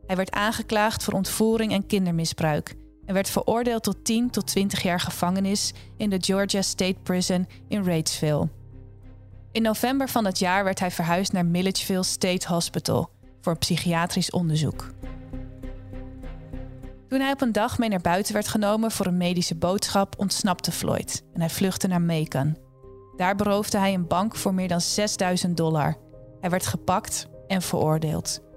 Hij 0.06 0.16
werd 0.16 0.32
aangeklaagd 0.32 1.04
voor 1.04 1.14
ontvoering 1.14 1.72
en 1.72 1.86
kindermisbruik 1.86 2.76
en 3.12 3.18
werd 3.18 3.30
veroordeeld 3.30 3.84
tot 3.84 4.06
10 4.06 4.30
tot 4.30 4.48
20 4.48 4.84
jaar 4.84 5.00
gevangenis 5.00 5.74
in 5.98 6.10
de 6.10 6.18
Georgia 6.20 6.62
State 6.62 6.96
Prison 7.04 7.48
in 7.68 7.84
Ratesville. 7.84 8.50
In 9.52 9.62
november 9.62 10.10
van 10.10 10.24
dat 10.24 10.40
jaar 10.40 10.64
werd 10.64 10.80
hij 10.80 10.92
verhuisd 10.92 11.32
naar 11.32 11.46
Milledgeville 11.46 12.04
State 12.04 12.48
Hospital 12.48 13.10
voor 13.42 13.58
psychiatrisch 13.58 14.32
onderzoek. 14.32 14.94
Toen 17.08 17.20
hij 17.20 17.32
op 17.32 17.42
een 17.42 17.52
dag 17.52 17.78
mee 17.78 17.90
naar 17.90 18.02
buiten 18.02 18.34
werd 18.34 18.48
genomen 18.48 18.92
voor 18.92 19.06
een 19.06 19.18
medische 19.18 19.56
boodschap, 19.56 20.20
ontsnapte 20.20 20.72
Floyd 20.72 21.24
en 21.34 21.40
hij 21.40 21.50
vluchtte 21.50 21.88
naar 21.88 22.02
Macon. 22.02 22.58
Daar 23.16 23.36
beroofde 23.36 23.78
hij 23.78 23.94
een 23.94 24.08
bank 24.08 24.36
voor 24.36 24.54
meer 24.54 24.68
dan 24.68 24.82
6000 24.82 25.58
dollar. 25.58 25.98
Hij 26.40 26.50
werd 26.50 26.68
gepakt 26.68 27.28
en 27.48 27.62
veroordeeld. 27.62 28.51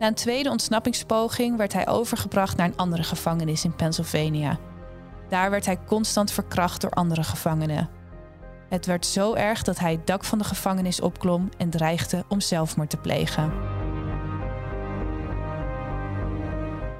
Na 0.00 0.06
een 0.06 0.14
tweede 0.14 0.50
ontsnappingspoging 0.50 1.56
werd 1.56 1.72
hij 1.72 1.88
overgebracht 1.88 2.56
naar 2.56 2.66
een 2.66 2.76
andere 2.76 3.02
gevangenis 3.02 3.64
in 3.64 3.74
Pennsylvania. 3.74 4.58
Daar 5.28 5.50
werd 5.50 5.66
hij 5.66 5.78
constant 5.86 6.32
verkracht 6.32 6.80
door 6.80 6.90
andere 6.90 7.22
gevangenen. 7.22 7.88
Het 8.68 8.86
werd 8.86 9.06
zo 9.06 9.34
erg 9.34 9.62
dat 9.62 9.78
hij 9.78 9.92
het 9.92 10.06
dak 10.06 10.24
van 10.24 10.38
de 10.38 10.44
gevangenis 10.44 11.00
opklom 11.00 11.48
en 11.56 11.70
dreigde 11.70 12.24
om 12.28 12.40
zelfmoord 12.40 12.90
te 12.90 12.96
plegen. 12.96 13.52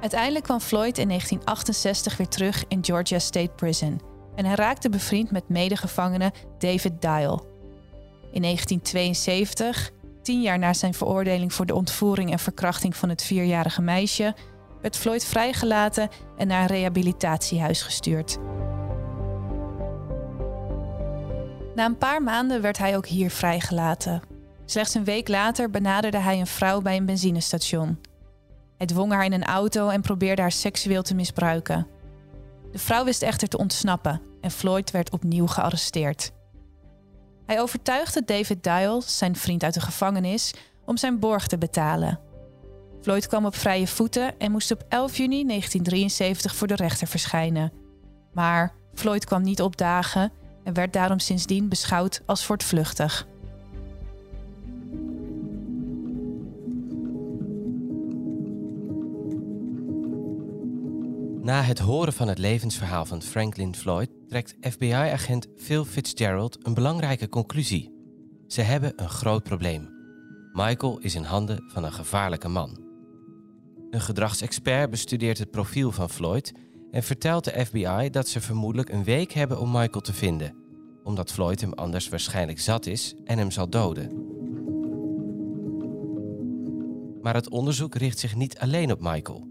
Uiteindelijk 0.01 0.43
kwam 0.43 0.59
Floyd 0.59 0.97
in 0.97 1.07
1968 1.07 2.17
weer 2.17 2.27
terug 2.27 2.63
in 2.67 2.83
Georgia 2.83 3.19
State 3.19 3.51
Prison 3.55 4.01
en 4.35 4.45
hij 4.45 4.55
raakte 4.55 4.89
bevriend 4.89 5.31
met 5.31 5.49
medegevangene 5.49 6.31
David 6.57 7.01
Dial. 7.01 7.45
In 8.31 8.41
1972, 8.41 9.91
tien 10.21 10.41
jaar 10.41 10.59
na 10.59 10.73
zijn 10.73 10.93
veroordeling 10.93 11.53
voor 11.53 11.65
de 11.65 11.75
ontvoering 11.75 12.31
en 12.31 12.39
verkrachting 12.39 12.95
van 12.95 13.09
het 13.09 13.23
vierjarige 13.23 13.81
meisje, 13.81 14.35
werd 14.81 14.97
Floyd 14.97 15.25
vrijgelaten 15.25 16.09
en 16.37 16.47
naar 16.47 16.61
een 16.61 16.67
rehabilitatiehuis 16.67 17.81
gestuurd. 17.81 18.37
Na 21.75 21.85
een 21.85 21.97
paar 21.97 22.23
maanden 22.23 22.61
werd 22.61 22.77
hij 22.77 22.95
ook 22.95 23.07
hier 23.07 23.31
vrijgelaten. 23.31 24.21
Slechts 24.65 24.93
een 24.93 25.03
week 25.03 25.27
later 25.27 25.69
benaderde 25.69 26.17
hij 26.17 26.39
een 26.39 26.47
vrouw 26.47 26.81
bij 26.81 26.97
een 26.97 27.05
benzinestation. 27.05 27.99
Hij 28.77 28.87
dwong 28.87 29.11
haar 29.11 29.25
in 29.25 29.33
een 29.33 29.43
auto 29.43 29.89
en 29.89 30.01
probeerde 30.01 30.41
haar 30.41 30.51
seksueel 30.51 31.01
te 31.01 31.15
misbruiken. 31.15 31.87
De 32.71 32.77
vrouw 32.77 33.03
wist 33.03 33.21
echter 33.21 33.47
te 33.47 33.57
ontsnappen 33.57 34.21
en 34.41 34.51
Floyd 34.51 34.91
werd 34.91 35.11
opnieuw 35.11 35.47
gearresteerd. 35.47 36.31
Hij 37.51 37.61
overtuigde 37.61 38.23
David 38.25 38.63
Dial, 38.63 39.01
zijn 39.01 39.35
vriend 39.35 39.63
uit 39.63 39.73
de 39.73 39.81
gevangenis, 39.81 40.53
om 40.85 40.97
zijn 40.97 41.19
borg 41.19 41.47
te 41.47 41.57
betalen. 41.57 42.19
Floyd 43.01 43.27
kwam 43.27 43.45
op 43.45 43.55
vrije 43.55 43.87
voeten 43.87 44.39
en 44.39 44.51
moest 44.51 44.71
op 44.71 44.85
11 44.89 45.17
juni 45.17 45.45
1973 45.45 46.55
voor 46.55 46.67
de 46.67 46.75
rechter 46.75 47.07
verschijnen. 47.07 47.71
Maar 48.33 48.73
Floyd 48.93 49.25
kwam 49.25 49.41
niet 49.41 49.61
opdagen 49.61 50.31
en 50.63 50.73
werd 50.73 50.93
daarom 50.93 51.19
sindsdien 51.19 51.69
beschouwd 51.69 52.21
als 52.25 52.45
voortvluchtig. 52.45 53.27
Na 61.41 61.61
het 61.61 61.79
horen 61.79 62.13
van 62.13 62.27
het 62.27 62.37
levensverhaal 62.37 63.05
van 63.05 63.21
Franklin 63.21 63.75
Floyd 63.75 64.10
trekt 64.31 64.55
FBI-agent 64.61 65.47
Phil 65.55 65.85
Fitzgerald 65.85 66.57
een 66.65 66.73
belangrijke 66.73 67.29
conclusie. 67.29 67.91
Ze 68.47 68.61
hebben 68.61 68.93
een 68.95 69.09
groot 69.09 69.43
probleem. 69.43 69.89
Michael 70.53 70.99
is 70.99 71.15
in 71.15 71.23
handen 71.23 71.63
van 71.67 71.83
een 71.83 71.93
gevaarlijke 71.93 72.47
man. 72.47 72.77
Een 73.89 74.01
gedragsexpert 74.01 74.89
bestudeert 74.89 75.37
het 75.37 75.51
profiel 75.51 75.91
van 75.91 76.09
Floyd 76.09 76.53
en 76.91 77.03
vertelt 77.03 77.43
de 77.43 77.65
FBI 77.65 78.09
dat 78.09 78.27
ze 78.27 78.41
vermoedelijk 78.41 78.89
een 78.89 79.03
week 79.03 79.31
hebben 79.31 79.59
om 79.59 79.71
Michael 79.71 80.01
te 80.01 80.13
vinden, 80.13 80.55
omdat 81.03 81.31
Floyd 81.31 81.61
hem 81.61 81.73
anders 81.73 82.09
waarschijnlijk 82.09 82.59
zat 82.59 82.85
is 82.85 83.15
en 83.25 83.37
hem 83.37 83.51
zal 83.51 83.69
doden. 83.69 84.11
Maar 87.21 87.33
het 87.33 87.49
onderzoek 87.49 87.95
richt 87.95 88.19
zich 88.19 88.35
niet 88.35 88.59
alleen 88.59 88.91
op 88.91 89.01
Michael. 89.01 89.50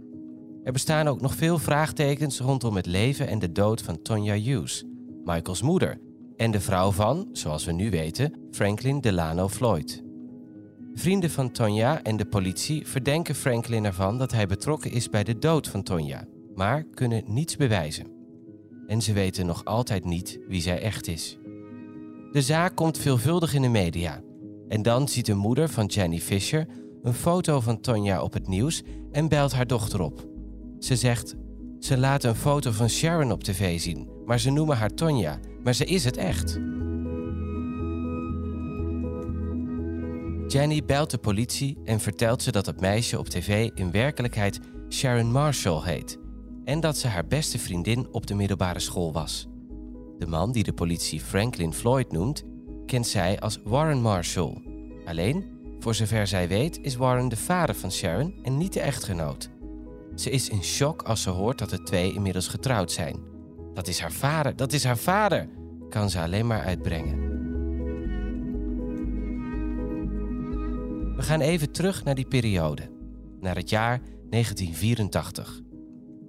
Er 0.70 0.76
bestaan 0.76 1.08
ook 1.08 1.20
nog 1.20 1.34
veel 1.34 1.58
vraagtekens 1.58 2.38
rondom 2.38 2.76
het 2.76 2.86
leven 2.86 3.28
en 3.28 3.38
de 3.38 3.52
dood 3.52 3.82
van 3.82 4.02
Tonya 4.02 4.34
Hughes, 4.34 4.84
Michaels 5.24 5.62
moeder, 5.62 6.00
en 6.36 6.50
de 6.50 6.60
vrouw 6.60 6.90
van, 6.90 7.28
zoals 7.32 7.64
we 7.64 7.72
nu 7.72 7.90
weten, 7.90 8.34
Franklin 8.50 9.00
Delano 9.00 9.48
Floyd. 9.48 10.02
Vrienden 10.94 11.30
van 11.30 11.50
Tonya 11.50 12.02
en 12.02 12.16
de 12.16 12.24
politie 12.24 12.86
verdenken 12.86 13.34
Franklin 13.34 13.84
ervan 13.84 14.18
dat 14.18 14.32
hij 14.32 14.46
betrokken 14.46 14.90
is 14.90 15.08
bij 15.08 15.24
de 15.24 15.38
dood 15.38 15.68
van 15.68 15.82
Tonya, 15.82 16.24
maar 16.54 16.84
kunnen 16.94 17.22
niets 17.26 17.56
bewijzen. 17.56 18.06
En 18.86 19.02
ze 19.02 19.12
weten 19.12 19.46
nog 19.46 19.64
altijd 19.64 20.04
niet 20.04 20.38
wie 20.48 20.60
zij 20.60 20.80
echt 20.80 21.08
is. 21.08 21.38
De 22.32 22.42
zaak 22.42 22.76
komt 22.76 22.98
veelvuldig 22.98 23.54
in 23.54 23.62
de 23.62 23.68
media. 23.68 24.20
En 24.68 24.82
dan 24.82 25.08
ziet 25.08 25.26
de 25.26 25.34
moeder 25.34 25.68
van 25.68 25.86
Jenny 25.86 26.20
Fisher 26.20 26.66
een 27.02 27.14
foto 27.14 27.60
van 27.60 27.80
Tonya 27.80 28.22
op 28.22 28.32
het 28.32 28.48
nieuws 28.48 28.82
en 29.12 29.28
belt 29.28 29.52
haar 29.52 29.66
dochter 29.66 30.00
op. 30.00 30.29
Ze 30.80 30.96
zegt: 30.96 31.34
Ze 31.78 31.98
laten 31.98 32.30
een 32.30 32.36
foto 32.36 32.70
van 32.70 32.88
Sharon 32.88 33.32
op 33.32 33.44
tv 33.44 33.80
zien, 33.80 34.08
maar 34.24 34.40
ze 34.40 34.50
noemen 34.50 34.76
haar 34.76 34.94
Tonja, 34.94 35.38
maar 35.62 35.74
ze 35.74 35.84
is 35.84 36.04
het 36.04 36.16
echt. 36.16 36.60
Jenny 40.46 40.84
belt 40.84 41.10
de 41.10 41.18
politie 41.18 41.78
en 41.84 42.00
vertelt 42.00 42.42
ze 42.42 42.52
dat 42.52 42.66
het 42.66 42.80
meisje 42.80 43.18
op 43.18 43.28
tv 43.28 43.70
in 43.74 43.90
werkelijkheid 43.90 44.60
Sharon 44.88 45.32
Marshall 45.32 45.82
heet 45.84 46.18
en 46.64 46.80
dat 46.80 46.96
ze 46.96 47.08
haar 47.08 47.26
beste 47.26 47.58
vriendin 47.58 48.08
op 48.12 48.26
de 48.26 48.34
middelbare 48.34 48.78
school 48.78 49.12
was. 49.12 49.48
De 50.18 50.26
man 50.26 50.52
die 50.52 50.62
de 50.62 50.72
politie 50.72 51.20
Franklin 51.20 51.72
Floyd 51.72 52.12
noemt, 52.12 52.44
kent 52.86 53.06
zij 53.06 53.40
als 53.40 53.58
Warren 53.64 54.00
Marshall. 54.00 54.62
Alleen, 55.04 55.44
voor 55.78 55.94
zover 55.94 56.26
zij 56.26 56.48
weet, 56.48 56.78
is 56.82 56.96
Warren 56.96 57.28
de 57.28 57.36
vader 57.36 57.74
van 57.74 57.92
Sharon 57.92 58.34
en 58.42 58.56
niet 58.56 58.72
de 58.72 58.80
echtgenoot. 58.80 59.50
Ze 60.14 60.30
is 60.30 60.48
in 60.48 60.62
shock 60.62 61.02
als 61.02 61.22
ze 61.22 61.30
hoort 61.30 61.58
dat 61.58 61.70
de 61.70 61.82
twee 61.82 62.12
inmiddels 62.12 62.48
getrouwd 62.48 62.92
zijn. 62.92 63.16
Dat 63.74 63.88
is 63.88 64.00
haar 64.00 64.12
vader, 64.12 64.56
dat 64.56 64.72
is 64.72 64.84
haar 64.84 64.98
vader, 64.98 65.48
kan 65.88 66.10
ze 66.10 66.20
alleen 66.20 66.46
maar 66.46 66.62
uitbrengen. 66.62 67.28
We 71.16 71.22
gaan 71.22 71.40
even 71.40 71.72
terug 71.72 72.04
naar 72.04 72.14
die 72.14 72.28
periode, 72.28 72.90
naar 73.40 73.56
het 73.56 73.70
jaar 73.70 74.00
1984. 74.30 75.60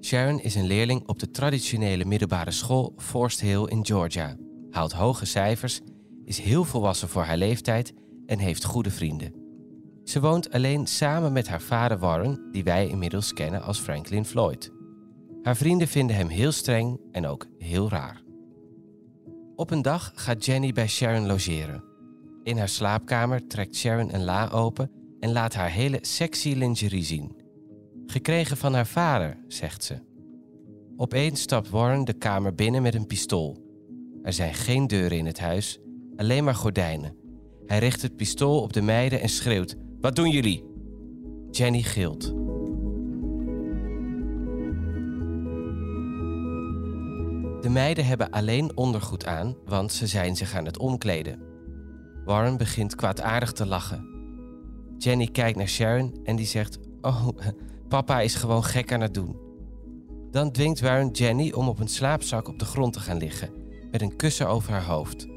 Sharon 0.01 0.39
is 0.41 0.55
een 0.55 0.67
leerling 0.67 1.07
op 1.07 1.19
de 1.19 1.31
traditionele 1.31 2.05
middelbare 2.05 2.51
school 2.51 2.93
Forest 2.97 3.41
Hill 3.41 3.63
in 3.63 3.85
Georgia, 3.85 4.35
haalt 4.69 4.91
hoge 4.91 5.25
cijfers, 5.25 5.81
is 6.25 6.39
heel 6.39 6.63
volwassen 6.63 7.09
voor 7.09 7.23
haar 7.23 7.37
leeftijd 7.37 7.93
en 8.25 8.39
heeft 8.39 8.63
goede 8.63 8.91
vrienden. 8.91 9.40
Ze 10.11 10.19
woont 10.19 10.51
alleen 10.51 10.87
samen 10.87 11.31
met 11.31 11.47
haar 11.47 11.61
vader 11.61 11.97
Warren, 11.97 12.51
die 12.51 12.63
wij 12.63 12.87
inmiddels 12.87 13.33
kennen 13.33 13.61
als 13.61 13.79
Franklin 13.79 14.25
Floyd. 14.25 14.71
Haar 15.43 15.55
vrienden 15.55 15.87
vinden 15.87 16.15
hem 16.15 16.27
heel 16.27 16.51
streng 16.51 16.99
en 17.11 17.27
ook 17.27 17.47
heel 17.57 17.89
raar. 17.89 18.21
Op 19.55 19.71
een 19.71 19.81
dag 19.81 20.11
gaat 20.15 20.45
Jenny 20.45 20.71
bij 20.71 20.87
Sharon 20.87 21.27
logeren. 21.27 21.83
In 22.43 22.57
haar 22.57 22.69
slaapkamer 22.69 23.47
trekt 23.47 23.75
Sharon 23.75 24.13
een 24.13 24.23
la 24.23 24.49
open 24.49 24.91
en 25.19 25.31
laat 25.31 25.53
haar 25.53 25.69
hele 25.69 25.97
sexy 26.01 26.53
lingerie 26.53 27.03
zien. 27.03 27.35
Gekregen 28.05 28.57
van 28.57 28.73
haar 28.73 28.87
vader, 28.87 29.37
zegt 29.47 29.83
ze. 29.83 29.99
Opeens 30.97 31.41
stapt 31.41 31.69
Warren 31.69 32.05
de 32.05 32.13
kamer 32.13 32.55
binnen 32.55 32.81
met 32.81 32.95
een 32.95 33.07
pistool. 33.07 33.57
Er 34.23 34.33
zijn 34.33 34.53
geen 34.53 34.87
deuren 34.87 35.17
in 35.17 35.25
het 35.25 35.39
huis, 35.39 35.79
alleen 36.15 36.43
maar 36.43 36.55
gordijnen. 36.55 37.15
Hij 37.65 37.79
richt 37.79 38.01
het 38.01 38.15
pistool 38.15 38.61
op 38.61 38.73
de 38.73 38.81
meiden 38.81 39.21
en 39.21 39.29
schreeuwt: 39.29 39.75
Wat 40.01 40.15
doen 40.15 40.29
jullie? 40.29 40.63
Jenny 41.51 41.81
gilt. 41.81 42.21
De 47.61 47.69
meiden 47.69 48.05
hebben 48.05 48.29
alleen 48.29 48.77
ondergoed 48.77 49.25
aan, 49.25 49.55
want 49.65 49.91
ze 49.91 50.07
zijn 50.07 50.35
zich 50.35 50.55
aan 50.55 50.65
het 50.65 50.77
omkleden. 50.77 51.39
Warren 52.25 52.57
begint 52.57 52.95
kwaadaardig 52.95 53.51
te 53.51 53.65
lachen. 53.65 54.07
Jenny 54.97 55.27
kijkt 55.27 55.57
naar 55.57 55.67
Sharon 55.67 56.19
en 56.23 56.35
die 56.35 56.45
zegt: 56.45 56.79
Oh, 57.01 57.27
papa 57.87 58.21
is 58.21 58.35
gewoon 58.35 58.63
gek 58.63 58.93
aan 58.93 59.01
het 59.01 59.13
doen. 59.13 59.35
Dan 60.31 60.51
dwingt 60.51 60.79
Warren 60.79 61.11
Jenny 61.11 61.51
om 61.51 61.67
op 61.67 61.79
een 61.79 61.87
slaapzak 61.87 62.47
op 62.47 62.59
de 62.59 62.65
grond 62.65 62.93
te 62.93 62.99
gaan 62.99 63.17
liggen, 63.17 63.49
met 63.91 64.01
een 64.01 64.15
kussen 64.15 64.47
over 64.47 64.71
haar 64.71 64.85
hoofd. 64.85 65.27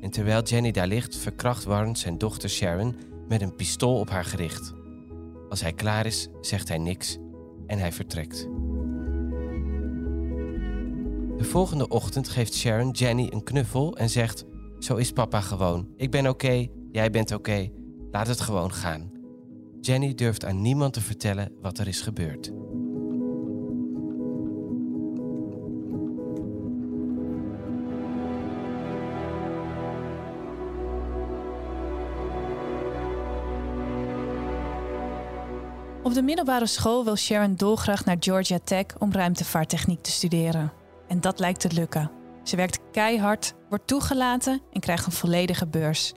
En 0.00 0.10
terwijl 0.10 0.42
Jenny 0.42 0.70
daar 0.70 0.86
ligt, 0.86 1.16
verkracht 1.16 1.64
Warren 1.64 1.96
zijn 1.96 2.18
dochter 2.18 2.50
Sharon 2.50 2.96
met 3.32 3.42
een 3.42 3.56
pistool 3.56 3.98
op 3.98 4.10
haar 4.10 4.24
gericht. 4.24 4.72
Als 5.48 5.60
hij 5.60 5.72
klaar 5.72 6.06
is, 6.06 6.28
zegt 6.40 6.68
hij 6.68 6.78
niks 6.78 7.18
en 7.66 7.78
hij 7.78 7.92
vertrekt. 7.92 8.48
De 11.36 11.44
volgende 11.44 11.88
ochtend 11.88 12.28
geeft 12.28 12.54
Sharon 12.54 12.90
Jenny 12.90 13.28
een 13.30 13.42
knuffel 13.42 13.96
en 13.96 14.10
zegt: 14.10 14.44
Zo 14.78 14.96
is 14.96 15.12
papa 15.12 15.40
gewoon. 15.40 15.88
Ik 15.96 16.10
ben 16.10 16.26
oké, 16.26 16.66
jij 16.90 17.10
bent 17.10 17.32
oké. 17.32 17.70
Laat 18.10 18.26
het 18.26 18.40
gewoon 18.40 18.72
gaan. 18.72 19.10
Jenny 19.80 20.14
durft 20.14 20.44
aan 20.44 20.60
niemand 20.60 20.92
te 20.92 21.00
vertellen 21.00 21.52
wat 21.60 21.78
er 21.78 21.88
is 21.88 22.00
gebeurd. 22.00 22.52
Op 36.02 36.14
de 36.14 36.22
middelbare 36.22 36.66
school 36.66 37.04
wil 37.04 37.16
Sharon 37.16 37.54
dolgraag 37.54 38.04
naar 38.04 38.16
Georgia 38.20 38.58
Tech 38.64 38.84
om 38.98 39.12
ruimtevaarttechniek 39.12 40.02
te 40.02 40.10
studeren. 40.10 40.72
En 41.08 41.20
dat 41.20 41.38
lijkt 41.38 41.60
te 41.60 41.72
lukken. 41.72 42.10
Ze 42.42 42.56
werkt 42.56 42.78
keihard, 42.92 43.54
wordt 43.68 43.86
toegelaten 43.86 44.60
en 44.72 44.80
krijgt 44.80 45.06
een 45.06 45.12
volledige 45.12 45.66
beurs. 45.66 46.12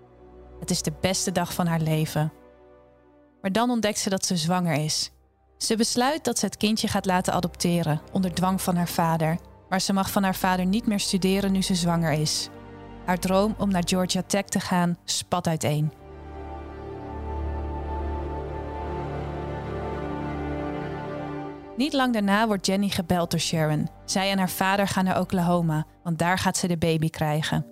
Het 0.60 0.69
is 0.69 0.82
de 0.82 0.93
beste 1.02 1.32
dag 1.32 1.54
van 1.54 1.67
haar 1.67 1.80
leven. 1.80 2.34
Maar 3.41 3.52
dan 3.52 3.69
ontdekt 3.69 4.00
ze 4.00 4.10
dat 4.10 4.26
ze 4.26 4.38
zwanger 4.38 4.84
is. 4.84 5.12
Ze 5.58 5.76
besluit 5.76 6.24
dat 6.24 6.39
ze 6.39 6.45
het 6.45 6.58
kindje 6.58 6.88
gaat 6.88 7.06
laten 7.06 7.34
adopteren, 7.34 8.02
onder 8.12 8.34
dwang 8.34 8.62
van 8.62 8.76
haar 8.76 8.88
vader. 8.88 9.38
Maar 9.69 9.82
ze 9.82 9.93
mag 9.93 10.12
van 10.12 10.24
haar 10.24 10.36
vader 10.36 10.65
niet 10.65 10.88
meer 10.88 11.00
studeren 11.00 11.52
nu 11.52 11.62
ze 11.62 11.76
zwanger 11.76 12.12
is. 12.12 12.50
Haar 13.06 13.19
droom 13.19 13.56
om 13.58 13.71
naar 13.71 13.84
Georgia 13.86 14.24
Tech 14.28 14.45
te 14.45 14.60
gaan 14.60 14.98
spat 15.04 15.48
uiteen. 15.48 15.91
Niet 21.78 21.94
lang 21.94 22.14
daarna 22.14 22.48
wordt 22.48 22.66
Jenny 22.66 22.90
gebeld 22.90 23.32
door 23.32 23.40
Sharon. 23.40 23.88
Zij 24.06 24.32
en 24.32 24.38
haar 24.38 24.50
vader 24.50 24.88
gaan 24.88 25.06
naar 25.06 25.20
Oklahoma, 25.20 25.86
want 26.04 26.20
daar 26.20 26.38
gaat 26.38 26.58
ze 26.58 26.68
de 26.68 26.78
baby 26.78 27.10
krijgen. 27.10 27.66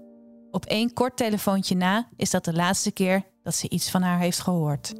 Op 0.51 0.65
één 0.65 0.93
kort 0.93 1.17
telefoontje 1.17 1.75
na 1.75 2.09
is 2.15 2.29
dat 2.29 2.45
de 2.45 2.53
laatste 2.53 2.91
keer 2.91 3.23
dat 3.43 3.55
ze 3.55 3.69
iets 3.69 3.91
van 3.91 4.01
haar 4.01 4.19
heeft 4.19 4.39
gehoord. 4.39 4.93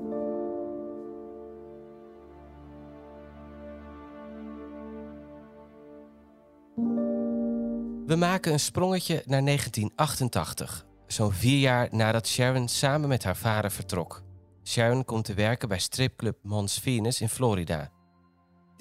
We 8.06 8.16
maken 8.16 8.54
een 8.54 8.60
sprongetje 8.60 9.24
naar 9.26 9.44
1988, 9.44 10.86
zo'n 11.08 11.32
vier 11.32 11.60
jaar 11.60 11.88
nadat 11.92 12.28
Sharon 12.28 12.68
samen 12.68 13.10
met 13.10 13.24
haar 13.24 13.38
vader 13.38 13.72
vertrok. 13.72 14.24
Sharon 14.64 15.06
komt 15.06 15.26
te 15.26 15.34
werken 15.34 15.68
bij 15.68 15.80
stripclub 15.80 16.38
Mons 16.42 16.80
Venus 16.80 17.22
in 17.22 17.30
Florida. 17.30 17.92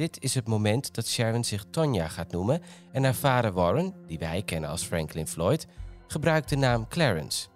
Dit 0.03 0.23
is 0.23 0.35
het 0.35 0.49
moment 0.49 0.95
dat 0.95 1.07
Sharon 1.07 1.45
zich 1.45 1.65
Tonya 1.71 2.09
gaat 2.09 2.33
noemen 2.33 2.62
en 2.93 3.05
haar 3.05 3.15
vader 3.15 3.53
Warren, 3.53 3.95
die 4.07 4.19
wij 4.19 4.43
kennen 4.43 4.71
als 4.71 4.83
Franklin 4.83 5.27
Floyd, 5.27 5.67
gebruikt 6.07 6.49
de 6.49 6.57
naam 6.57 6.88
Clarence. 6.88 7.49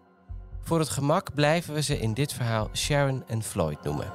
Voor 0.60 0.78
het 0.78 0.88
gemak 0.88 1.34
blijven 1.34 1.74
we 1.74 1.82
ze 1.82 1.98
in 1.98 2.14
dit 2.14 2.32
verhaal 2.32 2.68
Sharon 2.72 3.24
en 3.26 3.42
Floyd 3.42 3.82
noemen. 3.82 4.12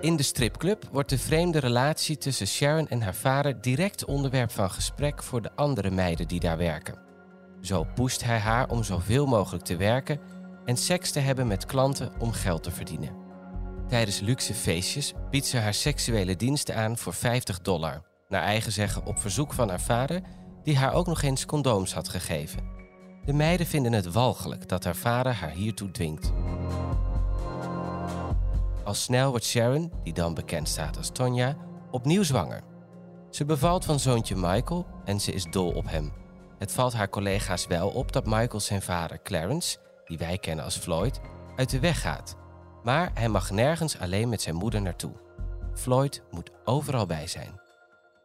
In 0.00 0.16
de 0.16 0.22
stripclub 0.22 0.88
wordt 0.92 1.10
de 1.10 1.18
vreemde 1.18 1.58
relatie 1.58 2.18
tussen 2.18 2.46
Sharon 2.46 2.88
en 2.88 3.02
haar 3.02 3.14
vader 3.14 3.60
direct 3.60 4.04
onderwerp 4.04 4.50
van 4.50 4.70
gesprek 4.70 5.22
voor 5.22 5.42
de 5.42 5.52
andere 5.54 5.90
meiden 5.90 6.28
die 6.28 6.40
daar 6.40 6.58
werken. 6.58 6.98
Zo 7.60 7.86
pusht 7.94 8.24
hij 8.24 8.38
haar 8.38 8.70
om 8.70 8.82
zoveel 8.82 9.26
mogelijk 9.26 9.64
te 9.64 9.76
werken 9.76 10.20
en 10.64 10.76
seks 10.76 11.10
te 11.10 11.20
hebben 11.20 11.46
met 11.46 11.66
klanten 11.66 12.12
om 12.18 12.32
geld 12.32 12.62
te 12.62 12.70
verdienen. 12.70 13.25
Tijdens 13.88 14.20
luxe 14.20 14.54
feestjes 14.54 15.12
biedt 15.30 15.46
ze 15.46 15.58
haar 15.58 15.74
seksuele 15.74 16.36
diensten 16.36 16.76
aan 16.76 16.96
voor 16.96 17.14
50 17.14 17.60
dollar. 17.60 18.02
Naar 18.28 18.42
eigen 18.42 18.72
zeggen 18.72 19.06
op 19.06 19.20
verzoek 19.20 19.52
van 19.52 19.68
haar 19.68 19.80
vader, 19.80 20.20
die 20.62 20.76
haar 20.76 20.92
ook 20.92 21.06
nog 21.06 21.22
eens 21.22 21.46
condooms 21.46 21.94
had 21.94 22.08
gegeven. 22.08 22.74
De 23.24 23.32
meiden 23.32 23.66
vinden 23.66 23.92
het 23.92 24.12
walgelijk 24.12 24.68
dat 24.68 24.84
haar 24.84 24.96
vader 24.96 25.32
haar 25.32 25.50
hiertoe 25.50 25.90
dwingt. 25.90 26.32
Al 28.84 28.94
snel 28.94 29.30
wordt 29.30 29.44
Sharon, 29.44 29.92
die 30.02 30.12
dan 30.12 30.34
bekend 30.34 30.68
staat 30.68 30.96
als 30.96 31.10
Tonya, 31.10 31.56
opnieuw 31.90 32.22
zwanger. 32.22 32.62
Ze 33.30 33.44
bevalt 33.44 33.84
van 33.84 34.00
zoontje 34.00 34.36
Michael 34.36 34.86
en 35.04 35.20
ze 35.20 35.32
is 35.32 35.44
dol 35.50 35.70
op 35.70 35.90
hem. 35.90 36.12
Het 36.58 36.72
valt 36.72 36.92
haar 36.92 37.08
collega's 37.08 37.66
wel 37.66 37.88
op 37.88 38.12
dat 38.12 38.26
Michael 38.26 38.60
zijn 38.60 38.82
vader 38.82 39.22
Clarence, 39.22 39.78
die 40.04 40.18
wij 40.18 40.38
kennen 40.38 40.64
als 40.64 40.76
Floyd, 40.76 41.20
uit 41.56 41.70
de 41.70 41.80
weg 41.80 42.00
gaat 42.00 42.36
maar 42.86 43.10
hij 43.14 43.28
mag 43.28 43.50
nergens 43.50 43.98
alleen 43.98 44.28
met 44.28 44.42
zijn 44.42 44.54
moeder 44.54 44.82
naartoe. 44.82 45.12
Floyd 45.74 46.22
moet 46.30 46.50
overal 46.64 47.06
bij 47.06 47.26
zijn. 47.26 47.60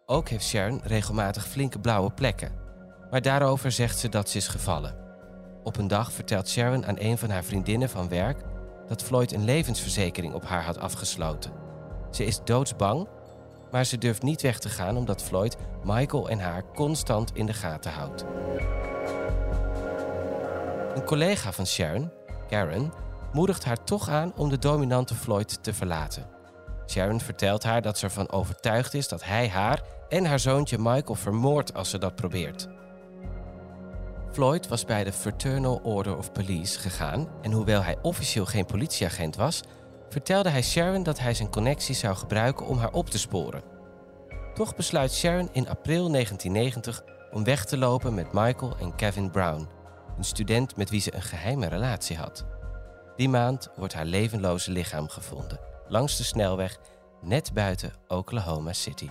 Ook 0.06 0.30
heeft 0.30 0.46
Sharon 0.46 0.82
regelmatig 0.84 1.48
flinke 1.48 1.80
blauwe 1.80 2.12
plekken. 2.12 2.52
Maar 3.12 3.22
daarover 3.22 3.72
zegt 3.72 4.00
ze 4.00 4.10
dat 4.10 4.30
ze 4.30 4.38
is 4.38 4.48
gevallen. 4.48 4.96
Op 5.64 5.78
een 5.78 5.88
dag 5.88 6.12
vertelt 6.12 6.50
Sharon 6.50 6.86
aan 6.86 6.96
een 7.00 7.18
van 7.18 7.30
haar 7.30 7.44
vriendinnen 7.44 7.90
van 7.90 8.10
werk 8.10 8.42
dat 8.88 9.04
Floyd 9.04 9.34
een 9.34 9.44
levensverzekering 9.44 10.34
op 10.34 10.46
haar 10.46 10.64
had 10.64 10.78
afgesloten. 10.78 11.52
Ze 12.12 12.26
is 12.26 12.44
doodsbang, 12.44 13.08
maar 13.72 13.86
ze 13.86 13.98
durft 13.98 14.22
niet 14.22 14.42
weg 14.42 14.60
te 14.60 14.70
gaan 14.70 14.98
omdat 14.98 15.24
Floyd 15.24 15.58
Michael 15.84 16.30
en 16.30 16.40
haar 16.40 16.64
constant 16.74 17.32
in 17.34 17.46
de 17.46 17.54
gaten 17.54 17.92
houdt. 17.92 18.26
Een 20.96 21.06
collega 21.06 21.52
van 21.52 21.66
Sharon, 21.66 22.12
Karen, 22.48 22.92
moedigt 23.34 23.66
haar 23.66 23.84
toch 23.84 24.10
aan 24.10 24.34
om 24.36 24.50
de 24.50 24.58
dominante 24.58 25.16
Floyd 25.16 25.64
te 25.64 25.74
verlaten. 25.74 26.26
Sharon 26.88 27.20
vertelt 27.20 27.64
haar 27.64 27.82
dat 27.82 27.98
ze 27.98 28.06
ervan 28.06 28.32
overtuigd 28.32 28.94
is 28.94 29.08
dat 29.08 29.24
hij 29.24 29.50
haar 29.50 29.82
en 30.10 30.26
haar 30.26 30.40
zoontje 30.40 30.78
Michael 30.78 31.16
vermoordt 31.16 31.74
als 31.74 31.90
ze 31.90 31.98
dat 31.98 32.16
probeert. 32.16 32.68
Floyd 34.32 34.68
was 34.68 34.86
bij 34.86 35.04
de 35.04 35.14
Fraternal 35.14 35.80
Order 35.84 36.18
of 36.18 36.32
Police 36.32 36.80
gegaan 36.80 37.28
en 37.42 37.52
hoewel 37.52 37.84
hij 37.84 37.98
officieel 38.02 38.46
geen 38.46 38.66
politieagent 38.66 39.36
was, 39.36 39.62
vertelde 40.10 40.50
hij 40.50 40.64
Sharon 40.64 41.04
dat 41.04 41.20
hij 41.20 41.34
zijn 41.34 41.50
connectie 41.50 41.96
zou 41.96 42.16
gebruiken 42.16 42.66
om 42.66 42.78
haar 42.78 42.92
op 42.92 43.10
te 43.10 43.20
sporen. 43.20 43.62
Toch 44.54 44.76
besluit 44.76 45.14
Sharon 45.14 45.50
in 45.52 45.70
april 45.70 46.12
1990 46.12 47.04
om 47.32 47.44
weg 47.44 47.66
te 47.66 47.78
lopen 47.78 48.14
met 48.14 48.34
Michael 48.34 48.78
en 48.80 48.96
Kevin 48.96 49.32
Brown, 49.32 49.68
een 50.18 50.24
student 50.24 50.76
met 50.76 50.90
wie 50.90 51.02
ze 51.02 51.16
een 51.16 51.22
geheime 51.22 51.68
relatie 51.68 52.18
had. 52.18 52.46
Die 53.16 53.30
maand 53.30 53.70
wordt 53.76 53.94
haar 53.94 54.06
levenloze 54.06 54.72
lichaam 54.72 55.08
gevonden, 55.08 55.60
langs 55.88 56.18
de 56.18 56.24
snelweg 56.24 56.80
net 57.22 57.54
buiten 57.54 57.94
Oklahoma 58.08 58.74
City. 58.74 59.10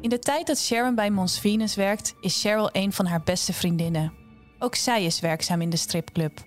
In 0.00 0.08
de 0.08 0.18
tijd 0.18 0.46
dat 0.46 0.58
Sharon 0.58 0.94
bij 0.94 1.10
Mons 1.10 1.40
Venus 1.40 1.74
werkt, 1.74 2.14
is 2.20 2.40
Cheryl 2.40 2.68
een 2.72 2.92
van 2.92 3.06
haar 3.06 3.22
beste 3.22 3.52
vriendinnen. 3.52 4.12
Ook 4.58 4.74
zij 4.74 5.04
is 5.04 5.20
werkzaam 5.20 5.60
in 5.60 5.70
de 5.70 5.76
stripclub. 5.76 6.44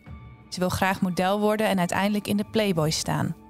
Ze 0.50 0.60
wil 0.60 0.70
graag 0.70 1.02
model 1.02 1.40
worden 1.40 1.68
en 1.68 1.80
uiteindelijk 1.80 2.28
in 2.28 2.38
de 2.38 2.46
Playboy 2.52 2.90
staan. 2.90 3.43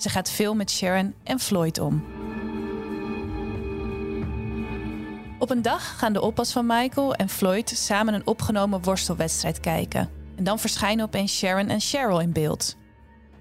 Ze 0.00 0.08
gaat 0.08 0.30
veel 0.30 0.54
met 0.54 0.70
Sharon 0.70 1.14
en 1.24 1.40
Floyd 1.40 1.78
om. 1.78 2.04
Op 5.38 5.50
een 5.50 5.62
dag 5.62 5.98
gaan 5.98 6.12
de 6.12 6.20
oppas 6.20 6.52
van 6.52 6.66
Michael 6.66 7.14
en 7.14 7.28
Floyd 7.28 7.68
samen 7.68 8.14
een 8.14 8.26
opgenomen 8.26 8.82
worstelwedstrijd 8.82 9.60
kijken. 9.60 10.10
En 10.36 10.44
dan 10.44 10.58
verschijnen 10.58 11.04
opeens 11.04 11.36
Sharon 11.36 11.68
en 11.68 11.80
Cheryl 11.80 12.20
in 12.20 12.32
beeld. 12.32 12.76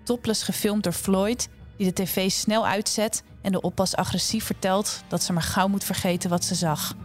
Topless 0.03 0.43
gefilmd 0.43 0.83
door 0.83 0.93
Floyd, 0.93 1.49
die 1.77 1.93
de 1.93 2.03
tv 2.03 2.29
snel 2.31 2.67
uitzet 2.67 3.23
en 3.41 3.51
de 3.51 3.61
oppas 3.61 3.95
agressief 3.95 4.45
vertelt 4.45 5.03
dat 5.07 5.23
ze 5.23 5.33
maar 5.33 5.41
gauw 5.41 5.67
moet 5.67 5.83
vergeten 5.83 6.29
wat 6.29 6.43
ze 6.43 6.55
zag. 6.55 6.95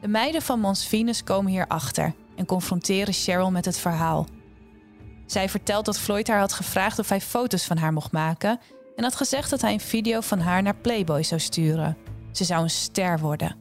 De 0.00 0.08
meiden 0.08 0.42
van 0.42 0.60
Mons 0.60 0.86
Venus 0.86 1.24
komen 1.24 1.50
hierachter 1.50 2.14
en 2.36 2.46
confronteren 2.46 3.14
Cheryl 3.14 3.50
met 3.50 3.64
het 3.64 3.78
verhaal. 3.78 4.26
Zij 5.28 5.48
vertelt 5.48 5.84
dat 5.84 5.98
Floyd 5.98 6.28
haar 6.28 6.38
had 6.38 6.52
gevraagd 6.52 6.98
of 6.98 7.08
hij 7.08 7.20
foto's 7.20 7.64
van 7.64 7.76
haar 7.76 7.92
mocht 7.92 8.12
maken 8.12 8.60
en 8.96 9.02
had 9.02 9.14
gezegd 9.14 9.50
dat 9.50 9.60
hij 9.60 9.72
een 9.72 9.80
video 9.80 10.20
van 10.20 10.40
haar 10.40 10.62
naar 10.62 10.76
Playboy 10.76 11.22
zou 11.22 11.40
sturen. 11.40 11.96
Ze 12.32 12.44
zou 12.44 12.62
een 12.62 12.70
ster 12.70 13.18
worden. 13.18 13.56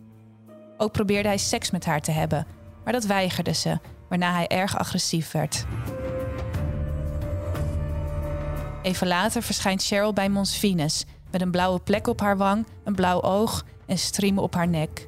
Ook 0.77 0.91
probeerde 0.91 1.27
hij 1.27 1.37
seks 1.37 1.71
met 1.71 1.85
haar 1.85 2.01
te 2.01 2.11
hebben, 2.11 2.47
maar 2.83 2.93
dat 2.93 3.03
weigerde 3.03 3.53
ze, 3.53 3.79
waarna 4.09 4.33
hij 4.33 4.47
erg 4.47 4.77
agressief 4.77 5.31
werd. 5.31 5.65
Even 8.81 9.07
later 9.07 9.43
verschijnt 9.43 9.83
Cheryl 9.83 10.13
bij 10.13 10.29
Mons 10.29 10.57
Venus 10.57 11.05
met 11.31 11.41
een 11.41 11.51
blauwe 11.51 11.79
plek 11.79 12.07
op 12.07 12.19
haar 12.19 12.37
wang, 12.37 12.67
een 12.83 12.95
blauw 12.95 13.21
oog 13.21 13.65
en 13.85 13.97
striemen 13.97 14.43
op 14.43 14.53
haar 14.53 14.67
nek. 14.67 15.07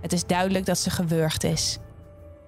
Het 0.00 0.12
is 0.12 0.26
duidelijk 0.26 0.66
dat 0.66 0.78
ze 0.78 0.90
gewurgd 0.90 1.44
is. 1.44 1.78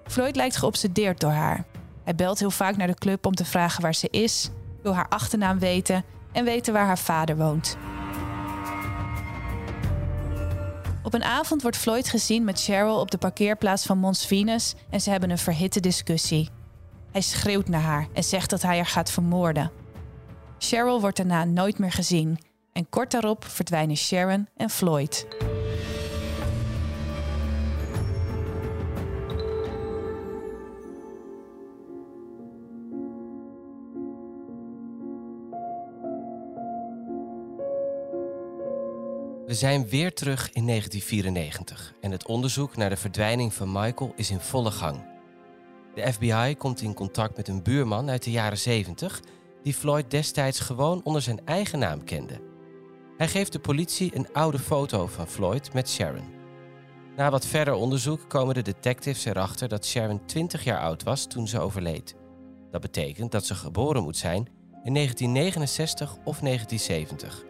Floyd 0.03 0.35
lijkt 0.35 0.57
geobsedeerd 0.57 1.19
door 1.19 1.31
haar. 1.31 1.65
Hij 2.09 2.17
belt 2.17 2.39
heel 2.39 2.51
vaak 2.51 2.77
naar 2.77 2.87
de 2.87 2.93
club 2.93 3.25
om 3.25 3.35
te 3.35 3.45
vragen 3.45 3.81
waar 3.81 3.95
ze 3.95 4.07
is, 4.09 4.49
wil 4.81 4.95
haar 4.95 5.07
achternaam 5.09 5.59
weten 5.59 6.03
en 6.31 6.45
weten 6.45 6.73
waar 6.73 6.85
haar 6.85 6.97
vader 6.97 7.37
woont. 7.37 7.77
Op 11.03 11.13
een 11.13 11.23
avond 11.23 11.61
wordt 11.61 11.77
Floyd 11.77 12.09
gezien 12.09 12.43
met 12.43 12.61
Cheryl 12.61 12.99
op 12.99 13.11
de 13.11 13.17
parkeerplaats 13.17 13.85
van 13.85 13.97
Mons 13.97 14.25
Venus 14.25 14.75
en 14.89 15.01
ze 15.01 15.09
hebben 15.09 15.29
een 15.29 15.37
verhitte 15.37 15.79
discussie. 15.79 16.49
Hij 17.11 17.21
schreeuwt 17.21 17.67
naar 17.67 17.81
haar 17.81 18.07
en 18.13 18.23
zegt 18.23 18.49
dat 18.49 18.61
hij 18.61 18.75
haar 18.75 18.85
gaat 18.85 19.11
vermoorden. 19.11 19.71
Cheryl 20.57 21.01
wordt 21.01 21.17
daarna 21.17 21.43
nooit 21.43 21.79
meer 21.79 21.91
gezien 21.91 22.39
en 22.73 22.89
kort 22.89 23.11
daarop 23.11 23.45
verdwijnen 23.45 23.97
Sharon 23.97 24.47
en 24.55 24.69
Floyd. 24.69 25.27
We 39.49 39.55
zijn 39.55 39.87
weer 39.87 40.13
terug 40.13 40.51
in 40.51 40.67
1994 40.67 41.93
en 42.01 42.11
het 42.11 42.27
onderzoek 42.27 42.75
naar 42.75 42.89
de 42.89 42.97
verdwijning 42.97 43.53
van 43.53 43.71
Michael 43.71 44.13
is 44.15 44.31
in 44.31 44.39
volle 44.39 44.71
gang. 44.71 44.97
De 45.95 46.13
FBI 46.13 46.55
komt 46.57 46.81
in 46.81 46.93
contact 46.93 47.37
met 47.37 47.47
een 47.47 47.63
buurman 47.63 48.09
uit 48.09 48.23
de 48.23 48.31
jaren 48.31 48.57
70 48.57 49.21
die 49.63 49.73
Floyd 49.73 50.11
destijds 50.11 50.59
gewoon 50.59 51.03
onder 51.03 51.21
zijn 51.21 51.45
eigen 51.45 51.79
naam 51.79 52.03
kende. 52.03 52.41
Hij 53.17 53.27
geeft 53.27 53.51
de 53.51 53.59
politie 53.59 54.15
een 54.15 54.33
oude 54.33 54.59
foto 54.59 55.07
van 55.07 55.27
Floyd 55.27 55.73
met 55.73 55.89
Sharon. 55.89 56.33
Na 57.15 57.29
wat 57.29 57.45
verder 57.45 57.73
onderzoek 57.73 58.29
komen 58.29 58.53
de 58.53 58.61
detectives 58.61 59.25
erachter 59.25 59.67
dat 59.67 59.85
Sharon 59.85 60.25
20 60.25 60.63
jaar 60.63 60.79
oud 60.79 61.03
was 61.03 61.27
toen 61.27 61.47
ze 61.47 61.59
overleed. 61.59 62.15
Dat 62.71 62.81
betekent 62.81 63.31
dat 63.31 63.45
ze 63.45 63.55
geboren 63.55 64.03
moet 64.03 64.17
zijn 64.17 64.47
in 64.83 64.93
1969 64.93 66.15
of 66.23 66.39
1970. 66.39 67.48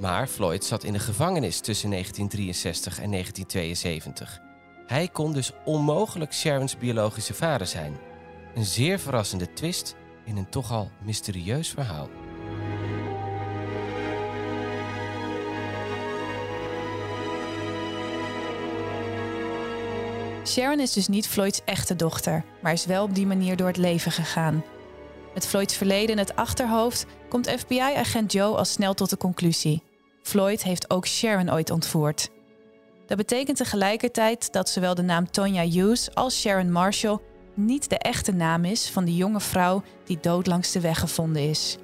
Maar 0.00 0.26
Floyd 0.26 0.64
zat 0.64 0.84
in 0.84 0.92
de 0.92 0.98
gevangenis 0.98 1.60
tussen 1.60 1.90
1963 1.90 3.00
en 3.00 3.10
1972. 3.10 4.40
Hij 4.86 5.08
kon 5.08 5.32
dus 5.32 5.52
onmogelijk 5.64 6.32
Sharons 6.32 6.78
biologische 6.78 7.34
vader 7.34 7.66
zijn. 7.66 7.96
Een 8.54 8.64
zeer 8.64 8.98
verrassende 8.98 9.52
twist 9.52 9.94
in 10.24 10.36
een 10.36 10.48
toch 10.48 10.72
al 10.72 10.90
mysterieus 11.04 11.68
verhaal. 11.68 12.08
Sharon 20.46 20.80
is 20.80 20.92
dus 20.92 21.08
niet 21.08 21.28
Floyds 21.28 21.60
echte 21.64 21.96
dochter, 21.96 22.44
maar 22.62 22.72
is 22.72 22.86
wel 22.86 23.04
op 23.04 23.14
die 23.14 23.26
manier 23.26 23.56
door 23.56 23.66
het 23.66 23.76
leven 23.76 24.12
gegaan. 24.12 24.64
Met 25.34 25.46
Floyds 25.46 25.76
verleden 25.76 26.10
in 26.10 26.18
het 26.18 26.36
achterhoofd 26.36 27.06
komt 27.28 27.50
FBI-agent 27.50 28.32
Joe 28.32 28.56
al 28.56 28.64
snel 28.64 28.94
tot 28.94 29.10
de 29.10 29.16
conclusie: 29.16 29.82
Floyd 30.26 30.62
heeft 30.62 30.90
ook 30.90 31.06
Sharon 31.06 31.52
ooit 31.52 31.70
ontvoerd. 31.70 32.30
Dat 33.06 33.16
betekent 33.16 33.56
tegelijkertijd 33.56 34.52
dat 34.52 34.68
zowel 34.68 34.94
de 34.94 35.02
naam 35.02 35.30
Tonya 35.30 35.62
Hughes 35.62 36.14
als 36.14 36.40
Sharon 36.40 36.72
Marshall 36.72 37.18
niet 37.54 37.88
de 37.90 37.98
echte 37.98 38.32
naam 38.32 38.64
is 38.64 38.90
van 38.90 39.04
de 39.04 39.14
jonge 39.14 39.40
vrouw 39.40 39.82
die 40.04 40.18
dood 40.20 40.46
langs 40.46 40.72
de 40.72 40.80
weg 40.80 40.98
gevonden 40.98 41.48
is. 41.48 41.76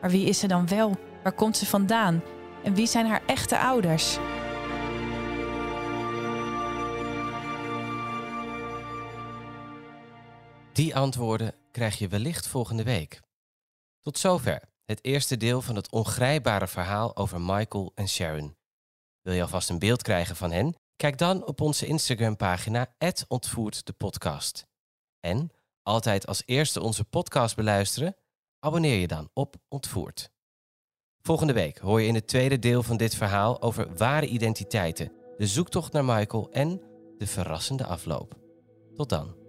Maar 0.00 0.10
wie 0.10 0.26
is 0.26 0.38
ze 0.38 0.46
dan 0.46 0.68
wel? 0.68 0.96
Waar 1.22 1.32
komt 1.32 1.56
ze 1.56 1.66
vandaan? 1.66 2.22
En 2.64 2.74
wie 2.74 2.86
zijn 2.86 3.06
haar 3.06 3.22
echte 3.26 3.58
ouders? 3.58 4.18
Die 10.72 10.96
antwoorden 10.96 11.54
krijg 11.72 11.98
je 11.98 12.08
wellicht 12.08 12.46
volgende 12.46 12.82
week. 12.82 13.20
Tot 14.00 14.18
zover 14.18 14.69
het 14.90 15.04
eerste 15.04 15.36
deel 15.36 15.62
van 15.62 15.76
het 15.76 15.90
ongrijpbare 15.90 16.68
verhaal 16.68 17.16
over 17.16 17.40
Michael 17.40 17.92
en 17.94 18.08
Sharon. 18.08 18.56
Wil 19.20 19.34
je 19.34 19.42
alvast 19.42 19.70
een 19.70 19.78
beeld 19.78 20.02
krijgen 20.02 20.36
van 20.36 20.52
hen? 20.52 20.74
Kijk 20.96 21.18
dan 21.18 21.46
op 21.46 21.60
onze 21.60 21.86
Instagram-pagina 21.86 22.94
ontvoert 23.28 23.86
de 23.86 23.92
podcast. 23.92 24.66
En 25.20 25.50
altijd 25.82 26.26
als 26.26 26.42
eerste 26.46 26.80
onze 26.80 27.04
podcast 27.04 27.56
beluisteren, 27.56 28.16
abonneer 28.58 28.98
je 28.98 29.06
dan 29.06 29.30
op 29.32 29.56
Ontvoerd. 29.68 30.30
Volgende 31.22 31.52
week 31.52 31.78
hoor 31.78 32.00
je 32.00 32.08
in 32.08 32.14
het 32.14 32.28
tweede 32.28 32.58
deel 32.58 32.82
van 32.82 32.96
dit 32.96 33.14
verhaal 33.14 33.62
over 33.62 33.96
ware 33.96 34.26
identiteiten, 34.26 35.12
de 35.36 35.46
zoektocht 35.46 35.92
naar 35.92 36.04
Michael 36.04 36.50
en 36.50 36.82
de 37.18 37.26
verrassende 37.26 37.84
afloop. 37.84 38.38
Tot 38.94 39.08
dan. 39.08 39.39